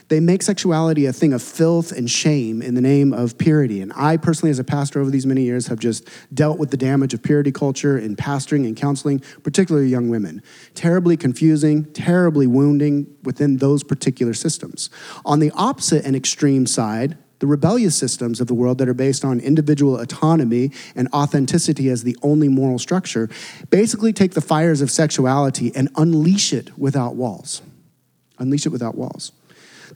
[0.08, 3.82] They make sexuality a thing of filth and shame in the name of purity.
[3.82, 6.78] And I personally, as a pastor over these many years, have just dealt with the
[6.78, 10.44] damage of purity culture in pastoring and counseling, particularly young women.
[10.76, 14.90] Terribly confusing, terribly wounding within those particular systems.
[15.24, 19.26] On the opposite and extreme side, the rebellious systems of the world that are based
[19.26, 23.30] on individual autonomy and authenticity as the only moral structure
[23.72, 27.64] basically take the fires of sexuality and unleash it without walls.
[28.38, 29.32] Unleash it without walls.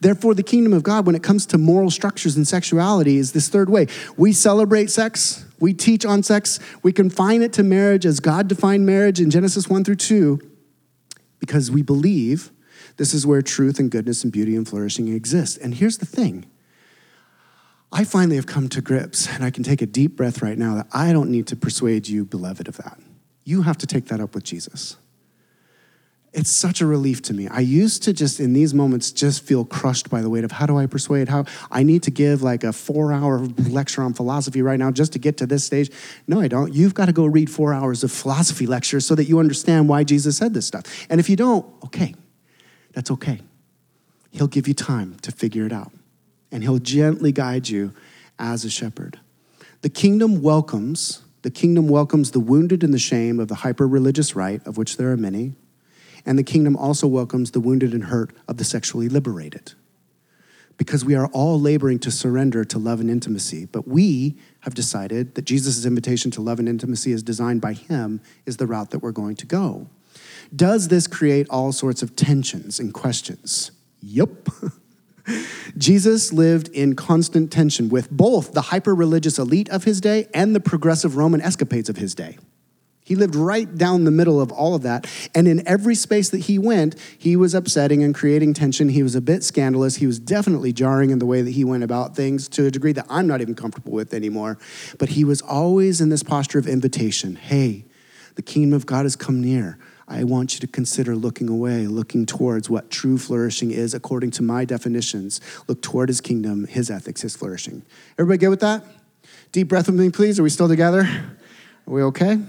[0.01, 3.47] Therefore, the kingdom of God, when it comes to moral structures and sexuality, is this
[3.47, 3.86] third way.
[4.17, 8.88] We celebrate sex, we teach on sex, we confine it to marriage as God defined
[8.88, 10.41] marriage in Genesis 1 through 2,
[11.39, 12.51] because we believe
[12.97, 15.60] this is where truth and goodness and beauty and flourishing exist.
[15.60, 16.47] And here's the thing
[17.95, 20.75] I finally have come to grips, and I can take a deep breath right now,
[20.75, 22.99] that I don't need to persuade you, beloved, of that.
[23.45, 24.97] You have to take that up with Jesus
[26.36, 27.47] it's such a relief to me.
[27.47, 30.65] I used to just in these moments just feel crushed by the weight of how
[30.65, 31.29] do I persuade?
[31.29, 35.13] How I need to give like a four hour lecture on philosophy right now just
[35.13, 35.89] to get to this stage.
[36.27, 36.73] No, I don't.
[36.73, 40.03] You've got to go read four hours of philosophy lectures so that you understand why
[40.03, 40.84] Jesus said this stuff.
[41.10, 42.13] And if you don't, okay,
[42.91, 43.39] that's okay.
[44.31, 45.93] He'll give you time to figure it out,
[46.56, 47.91] and he'll gently guide you
[48.39, 49.20] as a shepherd.
[49.82, 51.22] The kingdom welcomes.
[51.41, 54.96] The kingdom welcomes the wounded and the shame of the hyper religious right, of which
[54.96, 55.52] there are many,
[56.26, 59.74] and the kingdom also welcomes the wounded and hurt of the sexually liberated.
[60.78, 65.36] Because we are all laboring to surrender to love and intimacy, but we have decided
[65.36, 69.00] that Jesus' invitation to love and intimacy, as designed by Him, is the route that
[69.00, 69.88] we're going to go.
[70.56, 73.72] Does this create all sorts of tensions and questions?
[74.00, 74.48] Yep.
[75.78, 80.56] Jesus lived in constant tension with both the hyper religious elite of his day and
[80.56, 82.38] the progressive Roman escapades of his day.
[83.06, 85.06] He lived right down the middle of all of that.
[85.36, 88.90] And in every space that he went, he was upsetting and creating tension.
[88.90, 89.98] He was a bit scandalous.
[89.98, 92.94] He was definitely jarring in the way that he went about things to a degree
[92.94, 94.58] that I'm not even comfortable with anymore.
[94.98, 97.86] But he was always in this posture of invitation hey,
[98.34, 99.78] the kingdom of God has come near.
[100.08, 104.44] I want you to consider looking away, looking towards what true flourishing is according to
[104.44, 105.41] my definitions.
[105.68, 107.84] Look toward his kingdom, his ethics, his flourishing.
[108.20, 108.84] Everybody good with that?
[109.52, 110.39] Deep breath with me, please.
[110.39, 111.02] Are we still together?
[111.02, 112.39] Are we okay?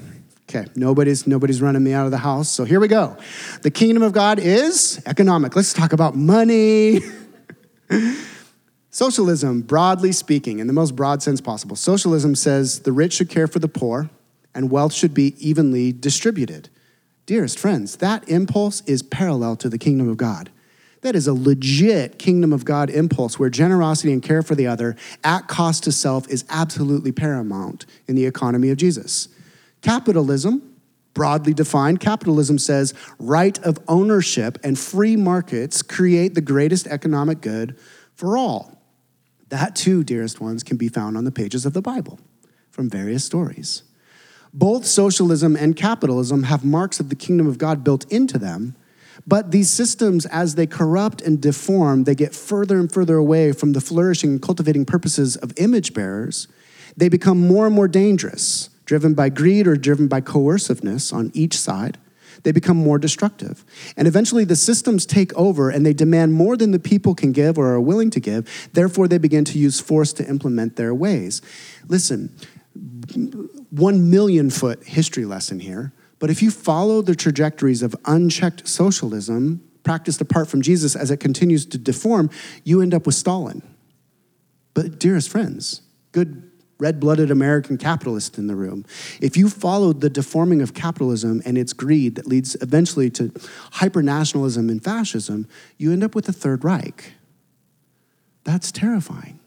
[0.49, 2.49] Okay, nobody's nobody's running me out of the house.
[2.49, 3.17] So here we go.
[3.63, 5.57] The kingdom of God is economic.
[5.57, 7.01] Let's talk about money.
[8.91, 13.47] Socialism, broadly speaking, in the most broad sense possible, socialism says the rich should care
[13.47, 14.09] for the poor
[14.55, 16.71] and wealth should be evenly distributed.
[17.27, 20.51] Dearest friends, that impulse is parallel to the kingdom of God.
[21.01, 24.97] That is a legit kingdom of God impulse where generosity and care for the other
[25.23, 29.29] at cost to self is absolutely paramount in the economy of Jesus.
[29.83, 30.77] Capitalism,
[31.15, 37.77] broadly defined, capitalism says right of ownership and free markets create the greatest economic good
[38.15, 38.81] for all.
[39.49, 42.19] That too, dearest ones, can be found on the pages of the Bible
[42.71, 43.83] from various stories.
[44.57, 48.75] Both socialism and capitalism have marks of the kingdom of God built into them,
[49.27, 53.73] but these systems, as they corrupt and deform, they get further and further away from
[53.73, 56.49] the flourishing and cultivating purposes of image bearers.
[56.97, 61.59] They become more and more dangerous driven by greed or driven by coerciveness on each
[61.59, 61.99] side,
[62.45, 63.65] they become more destructive.
[63.97, 67.59] And eventually the systems take over and they demand more than the people can give
[67.59, 68.69] or are willing to give.
[68.73, 71.43] Therefore, they begin to use force to implement their ways.
[71.89, 72.35] Listen,
[73.71, 79.63] one million foot history lesson here, but if you follow the trajectories of unchecked socialism
[79.83, 82.31] practiced apart from Jesus as it continues to deform,
[82.65, 83.63] you end up with Stalin.
[84.75, 88.85] But, dearest friends, good red blooded American capitalist in the room.
[89.21, 93.33] If you followed the deforming of capitalism and its greed that leads eventually to
[93.73, 95.49] hyper nationalism and fascism,
[95.79, 97.13] you end up with the Third Reich.
[98.45, 99.41] That's terrifying.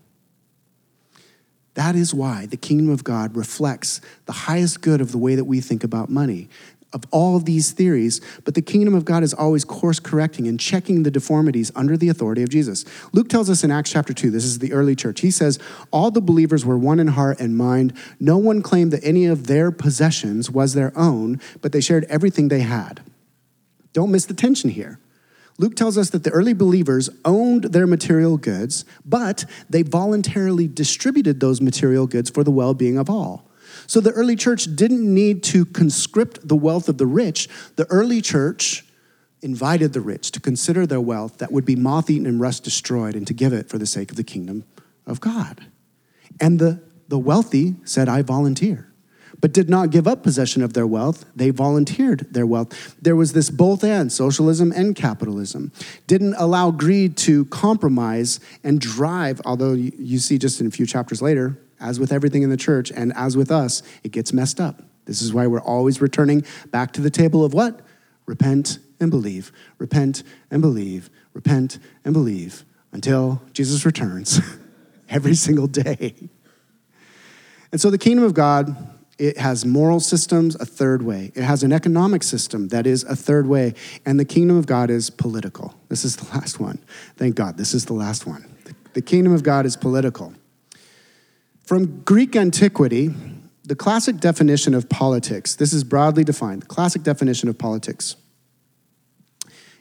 [1.80, 5.46] That is why the kingdom of God reflects the highest good of the way that
[5.46, 6.50] we think about money
[6.92, 10.60] of all of these theories, but the kingdom of God is always course correcting and
[10.60, 12.84] checking the deformities under the authority of Jesus.
[13.14, 15.22] Luke tells us in Acts chapter 2, this is the early church.
[15.22, 15.58] He says,
[15.90, 17.94] All the believers were one in heart and mind.
[18.20, 22.50] No one claimed that any of their possessions was their own, but they shared everything
[22.50, 23.00] they had.
[23.94, 25.00] Don't miss the tension here.
[25.60, 31.42] Luke tells us that the early believers owned their material goods, but they voluntarily distributed
[31.42, 33.46] those material goods for the well being of all.
[33.86, 37.50] So the early church didn't need to conscript the wealth of the rich.
[37.76, 38.86] The early church
[39.42, 43.16] invited the rich to consider their wealth that would be moth eaten and rust destroyed
[43.16, 44.64] and to give it for the sake of the kingdom
[45.06, 45.66] of God.
[46.40, 48.89] And the, the wealthy said, I volunteer.
[49.42, 51.26] But did not give up possession of their wealth.
[51.36, 52.96] They volunteered their wealth.
[53.02, 55.72] There was this both and socialism and capitalism.
[56.08, 61.22] Didn't allow greed to compromise and drive, although you see just in a few chapters
[61.22, 64.82] later, as with everything in the church and as with us, it gets messed up.
[65.06, 67.82] This is why we're always returning back to the table of what?
[68.26, 74.40] Repent and believe, repent and believe, repent and believe until Jesus returns
[75.10, 76.30] every single day.
[77.72, 78.76] And so the kingdom of God,
[79.20, 81.32] it has moral systems a third way.
[81.36, 83.76] It has an economic system that is a third way.
[84.06, 85.76] And the kingdom of God is political.
[85.90, 86.80] This is the last one.
[87.18, 88.46] Thank God, this is the last one.
[88.94, 90.34] The kingdom of God is political.
[91.64, 93.14] From Greek antiquity,
[93.64, 98.16] the classic definition of politics, this is broadly defined, the classic definition of politics.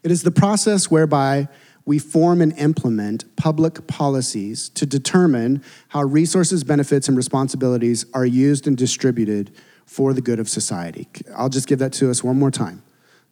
[0.03, 1.49] It is the process whereby
[1.89, 8.67] we form and implement public policies to determine how resources, benefits, and responsibilities are used
[8.67, 9.51] and distributed
[9.87, 11.09] for the good of society.
[11.35, 12.83] I'll just give that to us one more time.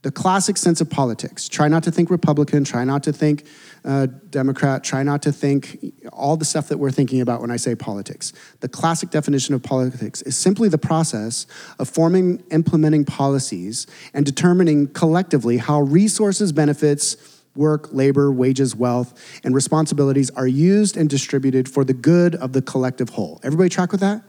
[0.01, 1.51] The classic sense of politics.
[1.51, 3.47] Try not to think Republican, try not to think
[3.85, 7.57] uh, Democrat, try not to think all the stuff that we're thinking about when I
[7.57, 8.33] say politics.
[8.61, 11.47] The classic definition of politics is simply the process
[11.79, 19.55] of forming, implementing policies, and determining collectively how resources, benefits, work, labor, wages, wealth, and
[19.55, 23.41] responsibilities are used and distributed for the good of the collective whole.
[23.43, 24.23] Everybody track with that?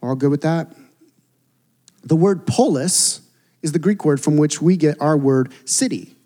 [0.00, 0.74] We're all good with that?
[2.04, 3.20] The word polis
[3.62, 6.16] is the Greek word from which we get our word city.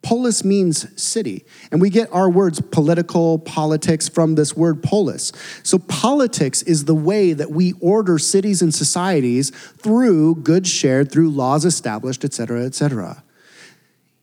[0.00, 5.32] Polis means city, and we get our words political, politics from this word polis.
[5.64, 11.30] So, politics is the way that we order cities and societies through goods shared, through
[11.30, 13.24] laws established, et cetera, et cetera.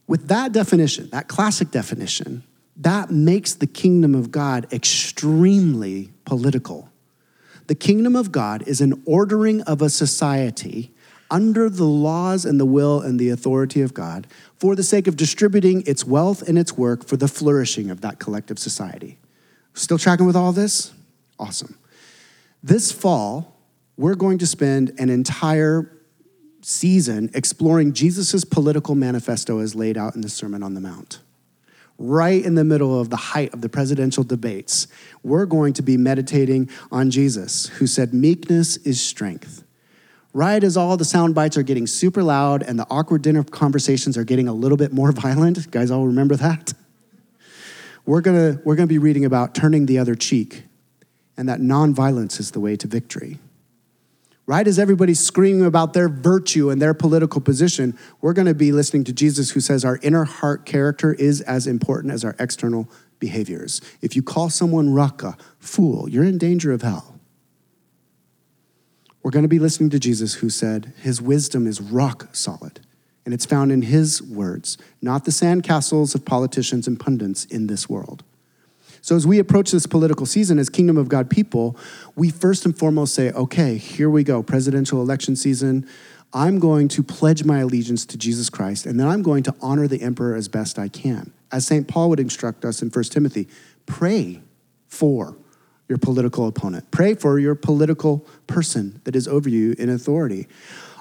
[0.07, 2.43] With that definition, that classic definition,
[2.77, 6.89] that makes the kingdom of God extremely political.
[7.67, 10.91] The kingdom of God is an ordering of a society
[11.31, 14.27] under the laws and the will and the authority of God
[14.59, 18.19] for the sake of distributing its wealth and its work for the flourishing of that
[18.19, 19.17] collective society.
[19.73, 20.93] Still tracking with all this?
[21.39, 21.77] Awesome.
[22.61, 23.59] This fall,
[23.97, 25.91] we're going to spend an entire
[26.65, 31.19] season exploring Jesus' political manifesto as laid out in the Sermon on the Mount.
[31.99, 34.87] Right in the middle of the height of the presidential debates,
[35.21, 39.63] we're going to be meditating on Jesus, who said, Meekness is strength.
[40.33, 44.17] Right as all the sound bites are getting super loud and the awkward dinner conversations
[44.17, 46.73] are getting a little bit more violent, guys all remember that?
[48.07, 50.63] We're gonna, we're gonna be reading about turning the other cheek
[51.37, 53.37] and that nonviolence is the way to victory
[54.45, 58.71] right as everybody's screaming about their virtue and their political position, we're going to be
[58.71, 62.87] listening to Jesus who says our inner heart character is as important as our external
[63.19, 63.81] behaviors.
[64.01, 67.19] If you call someone raka, fool, you're in danger of hell.
[69.23, 72.81] We're going to be listening to Jesus who said his wisdom is rock solid.
[73.25, 77.89] And it's found in his words, not the sandcastles of politicians and pundits in this
[77.89, 78.23] world.
[79.05, 81.77] So, as we approach this political season as Kingdom of God people,
[82.15, 85.87] we first and foremost say, okay, here we go, presidential election season.
[86.33, 89.87] I'm going to pledge my allegiance to Jesus Christ, and then I'm going to honor
[89.87, 91.31] the emperor as best I can.
[91.51, 91.87] As St.
[91.87, 93.47] Paul would instruct us in 1 Timothy,
[93.85, 94.41] pray
[94.87, 95.37] for
[95.87, 100.47] your political opponent, pray for your political person that is over you in authority.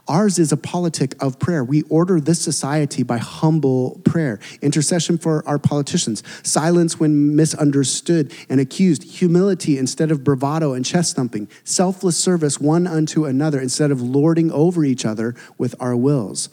[0.07, 1.65] Ours is a politic of prayer.
[1.65, 8.61] We order this society by humble prayer, intercession for our politicians, silence when misunderstood and
[8.61, 14.03] accused, humility instead of bravado and chest thumping, selfless service one unto another instead of
[14.03, 16.51] lording over each other with our wills.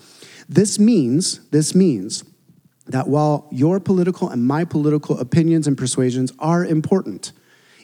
[0.47, 2.24] This means, this means
[2.88, 7.32] that while your political and my political opinions and persuasions are important,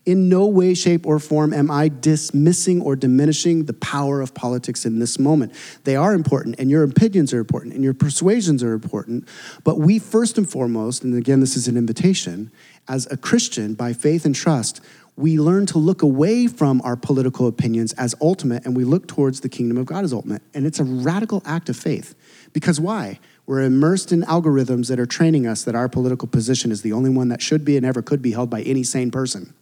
[0.07, 4.85] in no way, shape, or form am I dismissing or diminishing the power of politics
[4.85, 5.53] in this moment.
[5.83, 9.27] They are important, and your opinions are important, and your persuasions are important.
[9.65, 12.53] But we, first and foremost, and again, this is an invitation,
[12.87, 14.79] as a Christian, by faith and trust,
[15.17, 19.41] we learn to look away from our political opinions as ultimate, and we look towards
[19.41, 20.41] the kingdom of God as ultimate.
[20.53, 22.15] And it's a radical act of faith.
[22.53, 23.19] Because why?
[23.45, 27.09] We're immersed in algorithms that are training us that our political position is the only
[27.09, 29.53] one that should be and ever could be held by any sane person.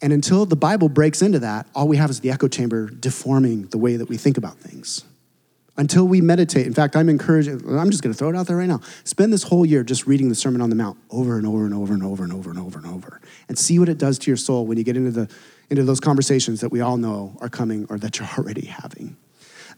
[0.00, 3.66] And until the Bible breaks into that, all we have is the echo chamber deforming
[3.66, 5.04] the way that we think about things.
[5.76, 6.66] Until we meditate.
[6.66, 8.80] In fact, I'm encouraging, I'm just to throw it out there right now.
[9.04, 11.74] Spend this whole year just reading the Sermon on the Mount over and over and
[11.74, 13.20] over and over and over and over and over.
[13.48, 15.30] And see what it does to your soul when you get into, the,
[15.70, 19.16] into those conversations that we all know are coming or that you're already having.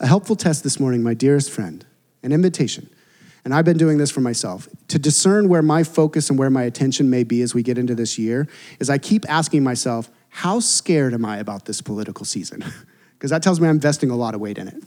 [0.01, 1.85] A helpful test this morning, my dearest friend,
[2.23, 2.89] an invitation.
[3.45, 6.63] And I've been doing this for myself to discern where my focus and where my
[6.65, 10.61] attention may be as we get into this year is I keep asking myself, how
[10.61, 12.65] scared am I about this political season?
[13.15, 14.83] because that tells me I'm investing a lot of weight in it.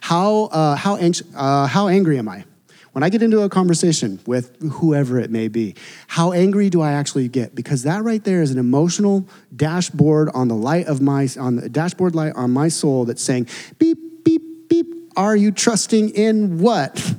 [0.00, 2.44] How, uh, how, anx- uh, how angry am I?
[2.92, 5.76] When I get into a conversation with whoever it may be,
[6.08, 7.54] how angry do I actually get?
[7.54, 11.68] Because that right there is an emotional dashboard on the light of my on the
[11.68, 13.46] dashboard light on my soul that's saying
[13.78, 14.86] beep beep beep.
[15.16, 17.14] Are you trusting in what?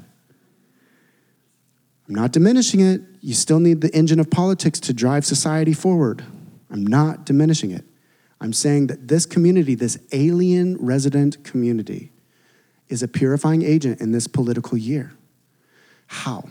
[2.10, 3.02] I'm not diminishing it.
[3.22, 6.24] You still need the engine of politics to drive society forward.
[6.72, 7.86] I'm not diminishing it.
[8.42, 12.12] I'm saying that this community, this alien resident community,
[12.88, 15.14] is a purifying agent in this political year.
[16.08, 16.50] How?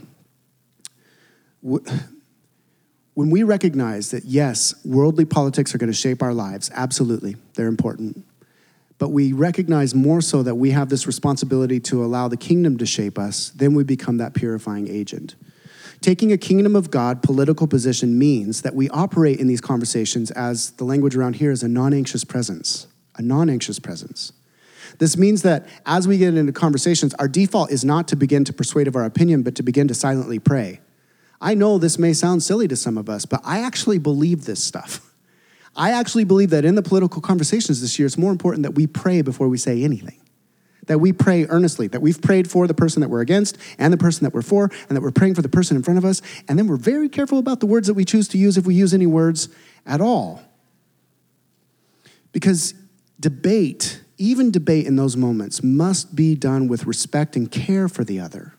[1.60, 7.66] When we recognize that, yes, worldly politics are going to shape our lives, absolutely, they're
[7.66, 8.24] important.
[8.98, 12.86] But we recognize more so that we have this responsibility to allow the kingdom to
[12.86, 15.34] shape us, then we become that purifying agent.
[16.00, 20.70] Taking a kingdom of God political position means that we operate in these conversations as
[20.72, 22.86] the language around here is a non anxious presence,
[23.16, 24.32] a non anxious presence.
[24.98, 28.52] This means that as we get into conversations, our default is not to begin to
[28.52, 30.80] persuade of our opinion, but to begin to silently pray.
[31.40, 34.62] I know this may sound silly to some of us, but I actually believe this
[34.62, 35.12] stuff.
[35.76, 38.86] I actually believe that in the political conversations this year, it's more important that we
[38.86, 40.20] pray before we say anything
[40.86, 43.98] that we pray earnestly, that we've prayed for the person that we're against and the
[43.98, 46.22] person that we're for, and that we're praying for the person in front of us.
[46.48, 48.74] And then we're very careful about the words that we choose to use if we
[48.74, 49.48] use any words
[49.86, 50.42] at all.
[52.32, 52.74] Because
[53.20, 58.20] debate, even debate in those moments, must be done with respect and care for the
[58.20, 58.54] other.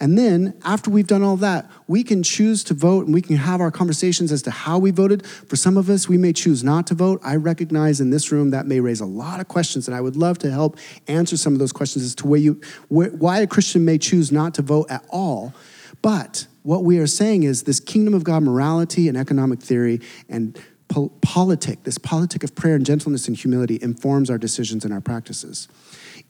[0.00, 3.34] And then, after we've done all that, we can choose to vote and we can
[3.34, 5.26] have our conversations as to how we voted.
[5.26, 7.20] For some of us, we may choose not to vote.
[7.24, 10.14] I recognize in this room that may raise a lot of questions, and I would
[10.14, 10.78] love to help
[11.08, 14.30] answer some of those questions as to where you, where, why a Christian may choose
[14.30, 15.52] not to vote at all.
[16.00, 20.56] But what we are saying is this kingdom of God morality and economic theory and
[20.88, 25.00] po- politic, this politic of prayer and gentleness and humility informs our decisions and our
[25.00, 25.68] practices.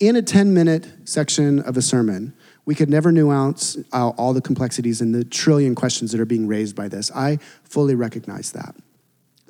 [0.00, 2.34] In a 10 minute section of a sermon,
[2.68, 6.46] we could never nuance uh, all the complexities and the trillion questions that are being
[6.46, 7.10] raised by this.
[7.12, 8.74] I fully recognize that.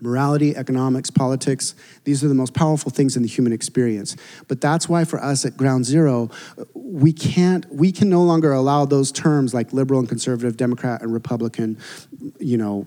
[0.00, 4.14] Morality, economics, politics, these are the most powerful things in the human experience.
[4.46, 6.30] But that's why for us at Ground Zero,
[6.74, 11.12] we can't, we can no longer allow those terms like liberal and conservative, Democrat and
[11.12, 11.76] Republican,
[12.38, 12.86] you know,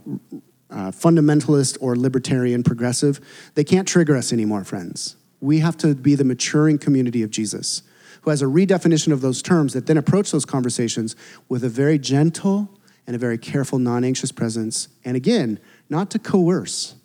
[0.69, 3.19] uh, fundamentalist or libertarian, progressive,
[3.55, 5.17] they can't trigger us anymore, friends.
[5.41, 7.84] We have to be the maturing community of Jesus
[8.22, 11.15] who has a redefinition of those terms that then approach those conversations
[11.49, 12.69] with a very gentle
[13.07, 14.88] and a very careful, non anxious presence.
[15.03, 15.59] And again,
[15.89, 16.95] not to coerce.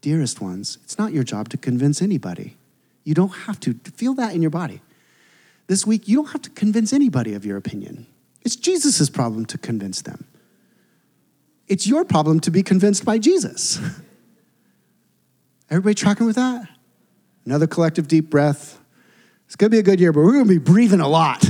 [0.00, 2.56] Dearest ones, it's not your job to convince anybody.
[3.04, 3.74] You don't have to.
[3.94, 4.80] Feel that in your body.
[5.68, 8.06] This week, you don't have to convince anybody of your opinion.
[8.42, 10.24] It's Jesus' problem to convince them.
[11.68, 13.78] It's your problem to be convinced by Jesus.
[15.70, 16.68] Everybody tracking with that?
[17.44, 18.78] Another collective deep breath.
[19.52, 21.46] It's going to be a good year, but we're going to be breathing a lot.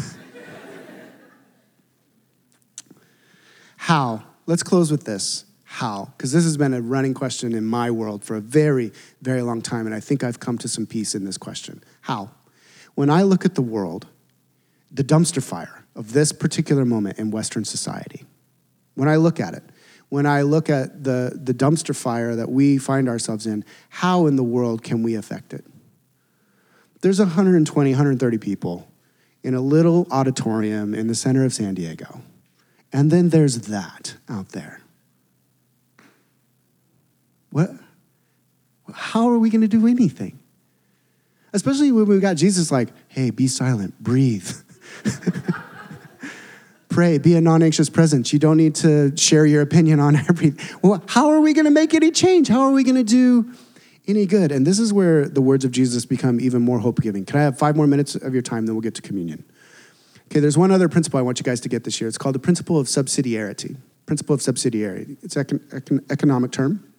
[3.76, 4.24] How?
[4.44, 5.44] Let's close with this.
[5.62, 6.12] How?
[6.16, 8.90] Because this has been a running question in my world for a very,
[9.20, 11.80] very long time, and I think I've come to some peace in this question.
[12.00, 12.32] How?
[12.96, 14.09] When I look at the world,
[14.90, 18.24] the dumpster fire of this particular moment in Western society,
[18.96, 19.62] when I look at it,
[20.09, 24.34] when I look at the, the dumpster fire that we find ourselves in, how in
[24.34, 25.64] the world can we affect it?
[27.03, 28.88] There's 120, 130 people
[29.42, 32.22] in a little auditorium in the center of San Diego.
[32.92, 34.80] And then there's that out there.
[37.50, 37.70] What?
[38.92, 40.38] How are we going to do anything?
[41.53, 44.50] Especially when we've got Jesus like, hey, be silent, breathe.
[46.88, 48.32] Pray, be a non anxious presence.
[48.32, 50.78] You don't need to share your opinion on everything.
[50.82, 52.48] Well, how are we going to make any change?
[52.48, 53.53] How are we going to do
[54.07, 54.50] any good?
[54.50, 57.24] And this is where the words of Jesus become even more hope giving.
[57.24, 59.44] Can I have five more minutes of your time, then we'll get to communion?
[60.26, 62.09] Okay, there's one other principle I want you guys to get this year.
[62.09, 63.76] It's called the principle of subsidiarity.
[64.07, 65.16] Principle of subsidiarity.
[65.22, 66.92] It's an econ- economic term.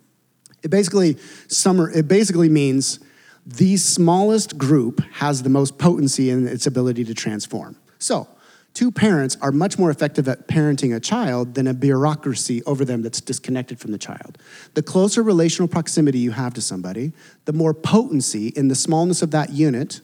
[0.62, 1.89] It basically summer.
[1.91, 2.99] It basically means
[3.45, 7.76] the smallest group has the most potency in its ability to transform.
[7.99, 8.28] So,
[8.74, 13.01] two parents are much more effective at parenting a child than a bureaucracy over them
[13.01, 14.38] that's disconnected from the child.
[14.74, 17.13] The closer relational proximity you have to somebody,
[17.45, 20.01] the more potency in the smallness of that unit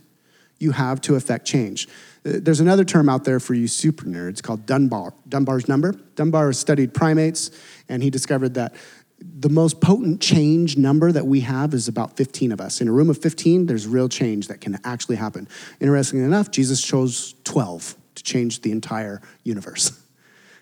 [0.60, 1.88] you have to affect change.
[2.26, 5.14] Uh, There's another term out there for you super nerds called Dunbar.
[5.28, 5.94] Dunbar's number.
[6.16, 7.50] Dunbar studied primates,
[7.88, 8.76] and he discovered that
[9.22, 12.82] the most potent change number that we have is about 15 of us.
[12.82, 15.48] In a room of 15, there's real change that can actually happen.
[15.80, 19.92] Interestingly enough, Jesus chose 12 to change the entire universe.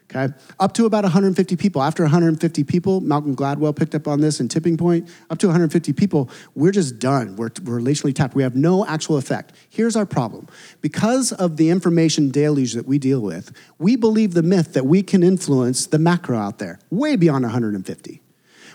[0.10, 1.82] Okay, up to about 150 people.
[1.82, 5.10] After 150 people, Malcolm Gladwell picked up on this in Tipping Point.
[5.30, 7.36] Up to 150 people, we're just done.
[7.36, 8.34] We're, we're relationally tapped.
[8.34, 9.52] We have no actual effect.
[9.70, 10.48] Here's our problem
[10.80, 15.04] because of the information deluge that we deal with, we believe the myth that we
[15.04, 18.22] can influence the macro out there, way beyond 150.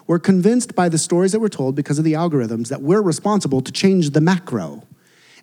[0.06, 3.62] We're convinced by the stories that we're told because of the algorithms that we're responsible
[3.62, 4.82] to change the macro.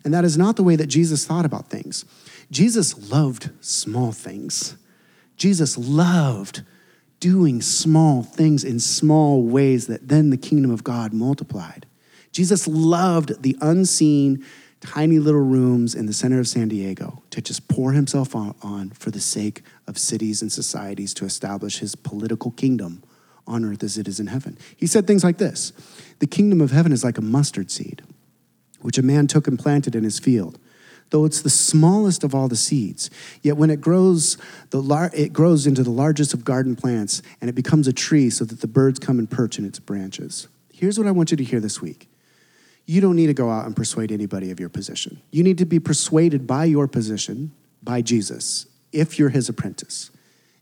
[0.04, 2.06] And that is not the way that Jesus thought about things.
[2.52, 4.76] Jesus loved small things.
[5.38, 6.64] Jesus loved
[7.20, 11.86] doing small things in small ways that then the kingdom of God multiplied.
[12.32, 14.46] Jesus loved the unseen,
[14.82, 18.92] tiny little rooms in the center of San Diego to just pour himself on, on,
[18.92, 23.04] for the sake of cities and societies to establish his political kingdom
[23.46, 24.58] on earth as it is in heaven.
[24.78, 25.74] He said things like this
[26.20, 28.02] The kingdom of heaven is like a mustard seed,
[28.82, 30.60] which a man took and planted in his field
[31.10, 33.10] though it's the smallest of all the seeds.
[33.42, 34.38] Yet when it grows,
[34.70, 38.30] the lar- it grows into the largest of garden plants, and it becomes a tree
[38.30, 40.48] so that the birds come and perch in its branches.
[40.74, 42.10] Here's what I want you to hear this week.
[42.86, 45.22] You don't need to go out and persuade anybody of your position.
[45.32, 47.52] You need to be persuaded by your position,
[47.84, 50.10] by Jesus, if you're his apprentice.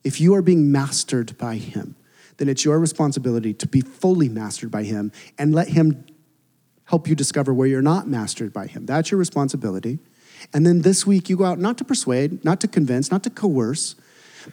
[0.04, 1.96] If you are being mastered by him,
[2.38, 6.06] then it's your responsibility to be fully mastered by him and let him
[6.86, 8.86] help you discover where you're not mastered by him.
[8.86, 10.00] That's your responsibility.
[10.54, 13.30] And then this week, you go out not to persuade, not to convince, not to
[13.30, 13.96] coerce,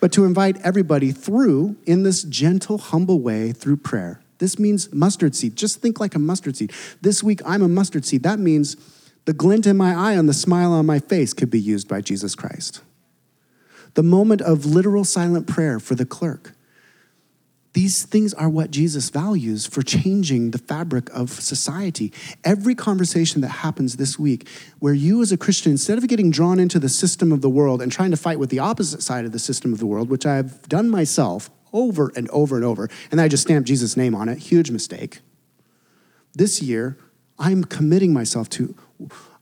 [0.01, 4.21] but to invite everybody through in this gentle, humble way through prayer.
[4.39, 5.57] This means mustard seed.
[5.57, 6.73] Just think like a mustard seed.
[7.01, 8.23] This week, I'm a mustard seed.
[8.25, 8.77] That means
[9.25, 12.01] the glint in my eye and the smile on my face could be used by
[12.01, 12.83] Jesus Christ.
[13.95, 16.54] The moment of literal silent prayer for the clerk
[17.75, 22.13] these things are what Jesus values for changing the fabric of society.
[22.45, 24.49] Every conversation that happens this week,
[24.79, 27.83] where you as a Christian, instead of getting drawn into the system of the world
[27.83, 30.25] and trying to fight with the opposite side of the system of the world, which
[30.25, 34.29] I've done myself over and over and over, and I just stamped Jesus' name on
[34.29, 35.21] it, huge mistake.
[36.33, 36.97] This year,
[37.41, 38.77] I'm committing myself to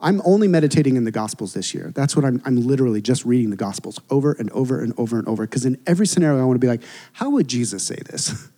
[0.00, 1.92] I'm only meditating in the Gospels this year.
[1.94, 5.28] That's what I'm, I'm literally just reading the Gospels over and over and over and
[5.28, 5.46] over.
[5.46, 6.82] Because in every scenario, I want to be like,
[7.12, 8.48] how would Jesus say this?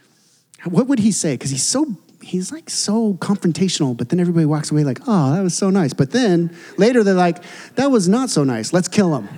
[0.64, 1.34] what would he say?
[1.34, 5.42] Because he's so, he's like so confrontational, but then everybody walks away like, oh, that
[5.42, 5.92] was so nice.
[5.92, 7.42] But then later they're like,
[7.74, 8.72] that was not so nice.
[8.72, 9.28] Let's kill him.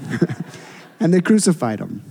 [1.01, 2.05] and they crucified him.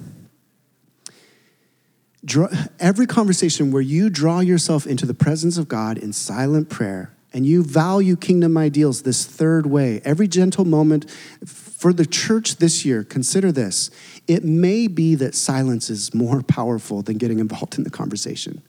[2.25, 7.15] Draw, every conversation where you draw yourself into the presence of God in silent prayer
[7.33, 11.09] and you value kingdom ideals this third way, every gentle moment
[11.45, 13.91] for the church this year, consider this.
[14.27, 18.61] It may be that silence is more powerful than getting involved in the conversation.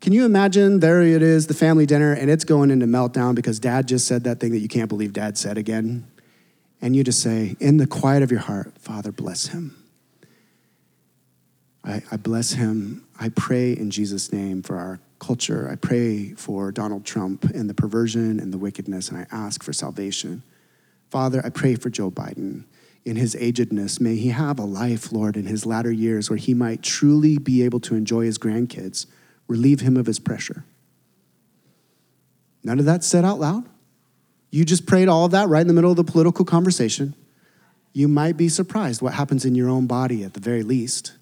[0.00, 3.58] Can you imagine there it is, the family dinner, and it's going into meltdown because
[3.58, 6.06] dad just said that thing that you can't believe dad said again?
[6.82, 9.74] And you just say, in the quiet of your heart, Father, bless him.
[11.82, 13.06] I, I bless him.
[13.18, 15.68] I pray in Jesus' name for our culture.
[15.70, 19.72] I pray for Donald Trump and the perversion and the wickedness, and I ask for
[19.72, 20.42] salvation.
[21.10, 22.64] Father, I pray for Joe Biden.
[23.06, 26.52] In his agedness, may he have a life, Lord, in his latter years where he
[26.52, 29.06] might truly be able to enjoy his grandkids,
[29.48, 30.64] relieve him of his pressure.
[32.62, 33.64] None of that said out loud.
[34.50, 37.14] You just prayed all of that right in the middle of the political conversation.
[37.92, 41.14] You might be surprised what happens in your own body at the very least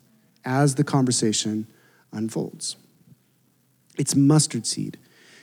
[0.45, 1.67] as the conversation
[2.13, 2.77] unfolds.
[3.97, 4.99] It's mustard seed.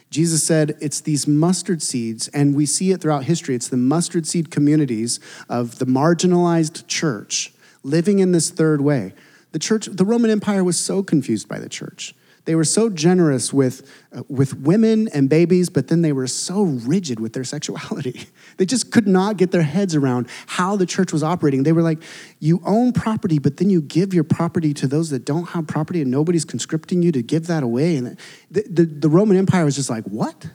[0.09, 3.55] Jesus said it's these mustard seeds, and we see it throughout history.
[3.55, 9.13] It's the mustard seed communities of the marginalized church living in this third way.
[9.51, 12.15] The church, the Roman Empire was so confused by the church.
[12.49, 16.63] They were so generous with, uh, with women and babies, but then they were so
[16.63, 18.25] rigid with their sexuality.
[18.57, 21.61] They just could not get their heads around how the church was operating.
[21.61, 22.01] They were like,
[22.39, 26.01] you own property, but then you give your property to those that don't have property,
[26.01, 27.95] and nobody's conscripting you to give that away.
[27.95, 28.17] And
[28.49, 30.49] the, the, the Roman Empire was just like, what?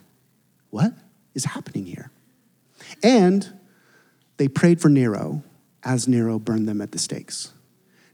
[0.70, 0.92] What
[1.34, 2.10] is happening here?
[3.04, 3.56] And
[4.36, 5.44] they prayed for Nero
[5.84, 7.52] as Nero burned them at the stakes.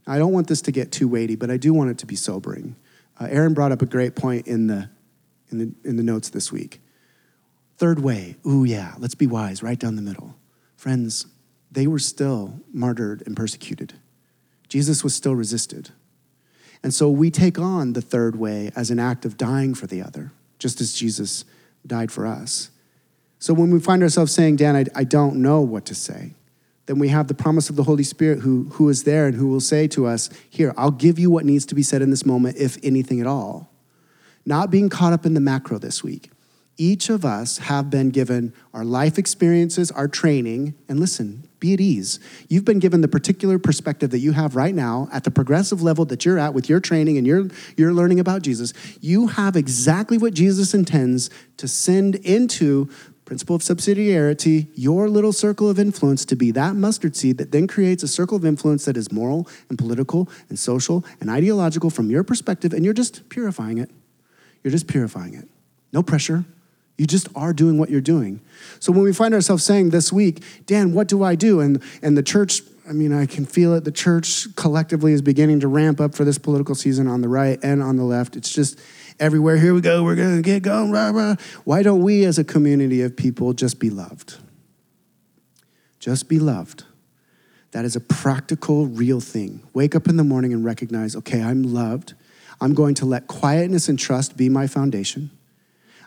[0.07, 2.15] I don't want this to get too weighty, but I do want it to be
[2.15, 2.77] sobering.
[3.21, 4.89] Uh, Aaron brought up a great point in the,
[5.51, 6.81] in, the, in the notes this week.
[7.77, 10.35] Third way, ooh, yeah, let's be wise, right down the middle.
[10.77, 11.27] Friends,
[11.71, 13.95] they were still martyred and persecuted.
[14.69, 15.91] Jesus was still resisted.
[16.83, 20.03] And so we take on the third way as an act of dying for the
[20.03, 21.45] other, just as Jesus
[21.87, 22.71] died for us.
[23.39, 26.35] So when we find ourselves saying, Dan, I, I don't know what to say,
[26.91, 29.47] then we have the promise of the Holy Spirit who, who is there and who
[29.47, 32.27] will say to us, Here, I'll give you what needs to be said in this
[32.27, 33.71] moment, if anything at all.
[34.45, 36.33] Not being caught up in the macro this week.
[36.77, 41.81] each of us have been given our life experiences, our training, and listen, be at
[41.81, 42.19] ease.
[42.49, 46.07] You've been given the particular perspective that you have right now at the progressive level
[46.07, 48.73] that you're at with your training and your, your learning about Jesus.
[49.03, 51.29] You have exactly what Jesus intends
[51.59, 52.89] to send into
[53.31, 57.69] principle of subsidiarity, your little circle of influence to be that mustard seed that then
[57.69, 62.11] creates a circle of influence that is moral and political and social and ideological from
[62.11, 63.89] your perspective, and you're just purifying it.
[64.65, 65.47] You're just purifying it.
[65.93, 66.45] No pressure.
[66.99, 68.41] You just are doing what you're doing.
[68.81, 71.61] So when we find ourselves saying this week, Dan, what do I do?
[71.61, 73.85] And, and the church, I mean, I can feel it.
[73.85, 77.61] The church collectively is beginning to ramp up for this political season on the right
[77.63, 78.35] and on the left.
[78.35, 78.81] It's just,
[79.21, 79.59] everywhere.
[79.59, 80.03] Here we go.
[80.03, 80.91] We're going to get going.
[80.91, 81.37] Rah, rah.
[81.65, 84.39] Why don't we, as a community of people, just be loved?
[86.01, 86.85] Just be loved.
[87.73, 89.63] That is a practical, real thing.
[89.75, 92.15] Wake up in the morning and recognize okay, I'm loved.
[92.61, 95.31] I'm going to let quietness and trust be my foundation.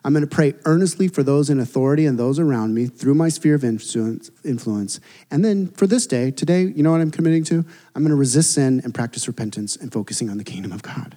[0.06, 3.30] I'm going to pray earnestly for those in authority and those around me through my
[3.30, 5.00] sphere of influence.
[5.32, 7.66] And then for this day, today, you know what I'm committing to?
[7.96, 11.16] I'm going to resist sin and practice repentance and focusing on the kingdom of God.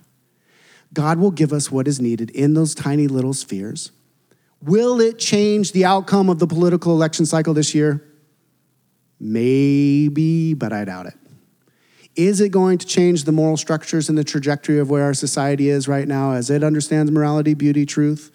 [0.97, 3.92] God will give us what is needed in those tiny little spheres.
[4.62, 8.03] Will it change the outcome of the political election cycle this year?
[9.20, 11.14] Maybe, but I doubt it.
[12.14, 15.68] Is it going to change the moral structures and the trajectory of where our society
[15.68, 18.30] is right now as it understands morality, beauty, truth?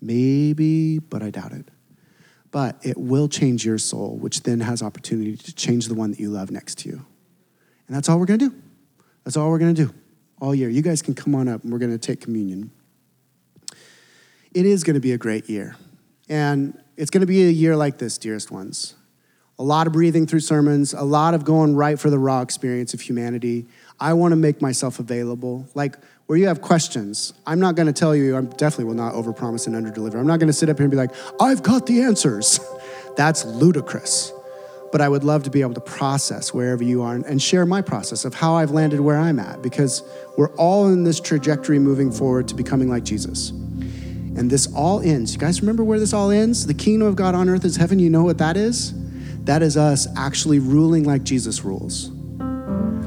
[0.00, 1.68] Maybe, but I doubt it.
[2.50, 6.20] But it will change your soul, which then has opportunity to change the one that
[6.20, 7.04] you love next to you.
[7.88, 8.56] And that's all we're going to do.
[9.24, 9.94] That's all we're going to do
[10.40, 10.68] all year.
[10.68, 12.70] You guys can come on up and we're going to take communion.
[14.52, 15.76] It is going to be a great year.
[16.28, 18.94] And it's going to be a year like this, dearest ones.
[19.58, 22.92] A lot of breathing through sermons, a lot of going right for the raw experience
[22.92, 23.66] of humanity.
[24.00, 25.68] I want to make myself available.
[25.74, 29.14] Like where you have questions, I'm not going to tell you, I definitely will not
[29.14, 30.16] overpromise and underdeliver.
[30.16, 32.58] I'm not going to sit up here and be like, I've got the answers.
[33.16, 34.32] That's ludicrous
[34.94, 37.82] but I would love to be able to process wherever you are and share my
[37.82, 40.04] process of how I've landed where I'm at because
[40.36, 43.50] we're all in this trajectory moving forward to becoming like Jesus.
[43.50, 45.32] And this all ends.
[45.32, 46.64] You guys remember where this all ends?
[46.64, 47.98] The kingdom of God on earth is heaven.
[47.98, 48.94] You know what that is?
[49.46, 52.12] That is us actually ruling like Jesus rules.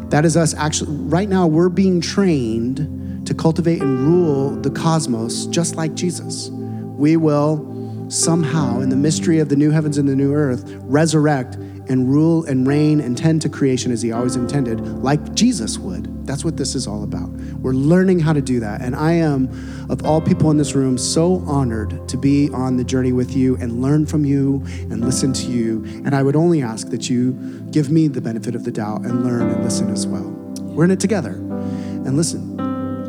[0.09, 5.45] That is us actually, right now, we're being trained to cultivate and rule the cosmos
[5.45, 6.49] just like Jesus.
[6.49, 11.57] We will somehow, in the mystery of the new heavens and the new earth, resurrect
[11.89, 16.25] and rule and reign and tend to creation as he always intended, like Jesus would.
[16.27, 17.29] That's what this is all about.
[17.29, 18.81] We're learning how to do that.
[18.81, 19.49] And I am,
[19.89, 23.55] of all people in this room, so honored to be on the journey with you
[23.57, 25.83] and learn from you and listen to you.
[26.05, 27.31] And I would only ask that you
[27.71, 30.29] give me the benefit of the doubt and learn and listen as well.
[30.61, 31.31] We're in it together.
[31.31, 32.59] And listen,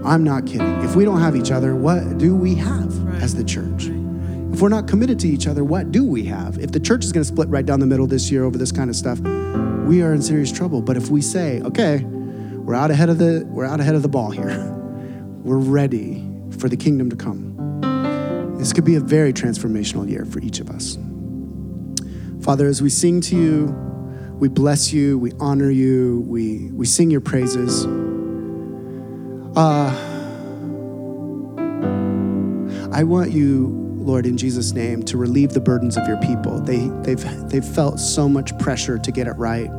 [0.07, 0.81] I'm not kidding.
[0.83, 3.88] If we don't have each other, what do we have as the church?
[4.59, 6.59] If we're not committed to each other, what do we have?
[6.59, 8.73] If the church is going to split right down the middle this year over this
[8.73, 10.83] kind of stuff, we are in serious trouble.
[10.83, 14.09] But if we say, okay, we're out ahead of the we're out ahead of the
[14.09, 14.49] ball here.
[15.45, 16.29] We're ready
[16.59, 18.57] for the kingdom to come.
[18.59, 20.99] This could be a very transformational year for each of us.
[22.43, 23.67] Father, as we sing to you,
[24.41, 27.87] we bless you, we honor you, we, we sing your praises.
[29.57, 29.95] Uh,
[32.91, 36.59] I want you Lord, in Jesus' name, to relieve the burdens of your people.
[36.61, 39.71] They, they've, they've felt so much pressure to get it right.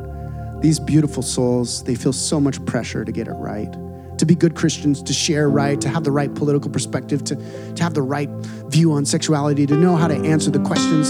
[0.61, 3.71] These beautiful souls, they feel so much pressure to get it right.
[4.19, 7.35] To be good Christians, to share right, to have the right political perspective, to,
[7.73, 8.29] to have the right
[8.67, 11.09] view on sexuality, to know how to answer the questions.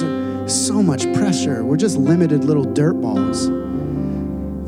[0.49, 1.65] So much pressure.
[1.65, 3.49] We're just limited little dirt balls.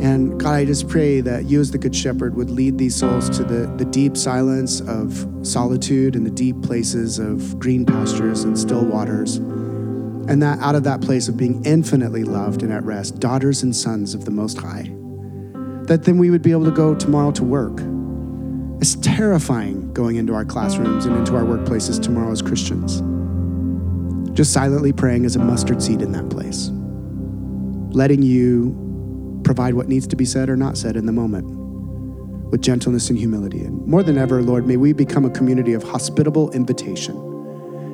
[0.01, 3.29] And God, I just pray that you, as the Good Shepherd, would lead these souls
[3.37, 8.57] to the, the deep silence of solitude and the deep places of green pastures and
[8.57, 9.35] still waters.
[9.35, 13.75] And that out of that place of being infinitely loved and at rest, daughters and
[13.75, 14.91] sons of the Most High,
[15.83, 17.79] that then we would be able to go tomorrow to work.
[18.81, 23.03] It's terrifying going into our classrooms and into our workplaces tomorrow as Christians.
[24.35, 26.71] Just silently praying as a mustard seed in that place,
[27.93, 28.90] letting you
[29.43, 31.61] provide what needs to be said or not said in the moment
[32.51, 33.61] with gentleness and humility.
[33.61, 37.15] And more than ever, Lord, may we become a community of hospitable invitation.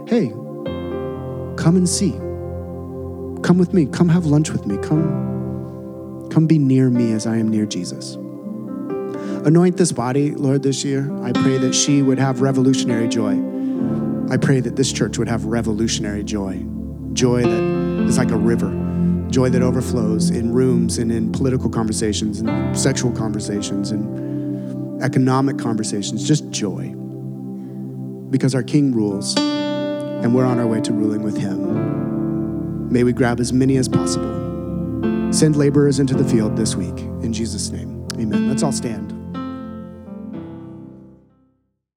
[0.08, 0.30] Hey,
[1.58, 2.12] come and see.
[3.44, 3.86] Come with me.
[3.86, 4.78] Come have lunch with me.
[4.78, 8.16] Come, come be near me as I am near Jesus.
[9.46, 11.10] Anoint this body, Lord, this year.
[11.24, 13.40] I pray that she would have revolutionary joy.
[14.30, 16.66] I pray that this church would have revolutionary joy.
[17.14, 18.87] Joy that is like a river
[19.30, 26.28] joy that overflows in rooms and in political conversations and sexual conversations and economic conversations,
[26.28, 26.94] just joy.
[28.30, 29.36] Because our King rules.
[29.38, 32.90] and we're on our way to ruling with Him.
[32.92, 35.32] May we grab as many as possible.
[35.32, 36.98] Send laborers into the field this week.
[37.22, 38.50] In Jesus' name, amen.
[38.50, 39.17] Let's all stand.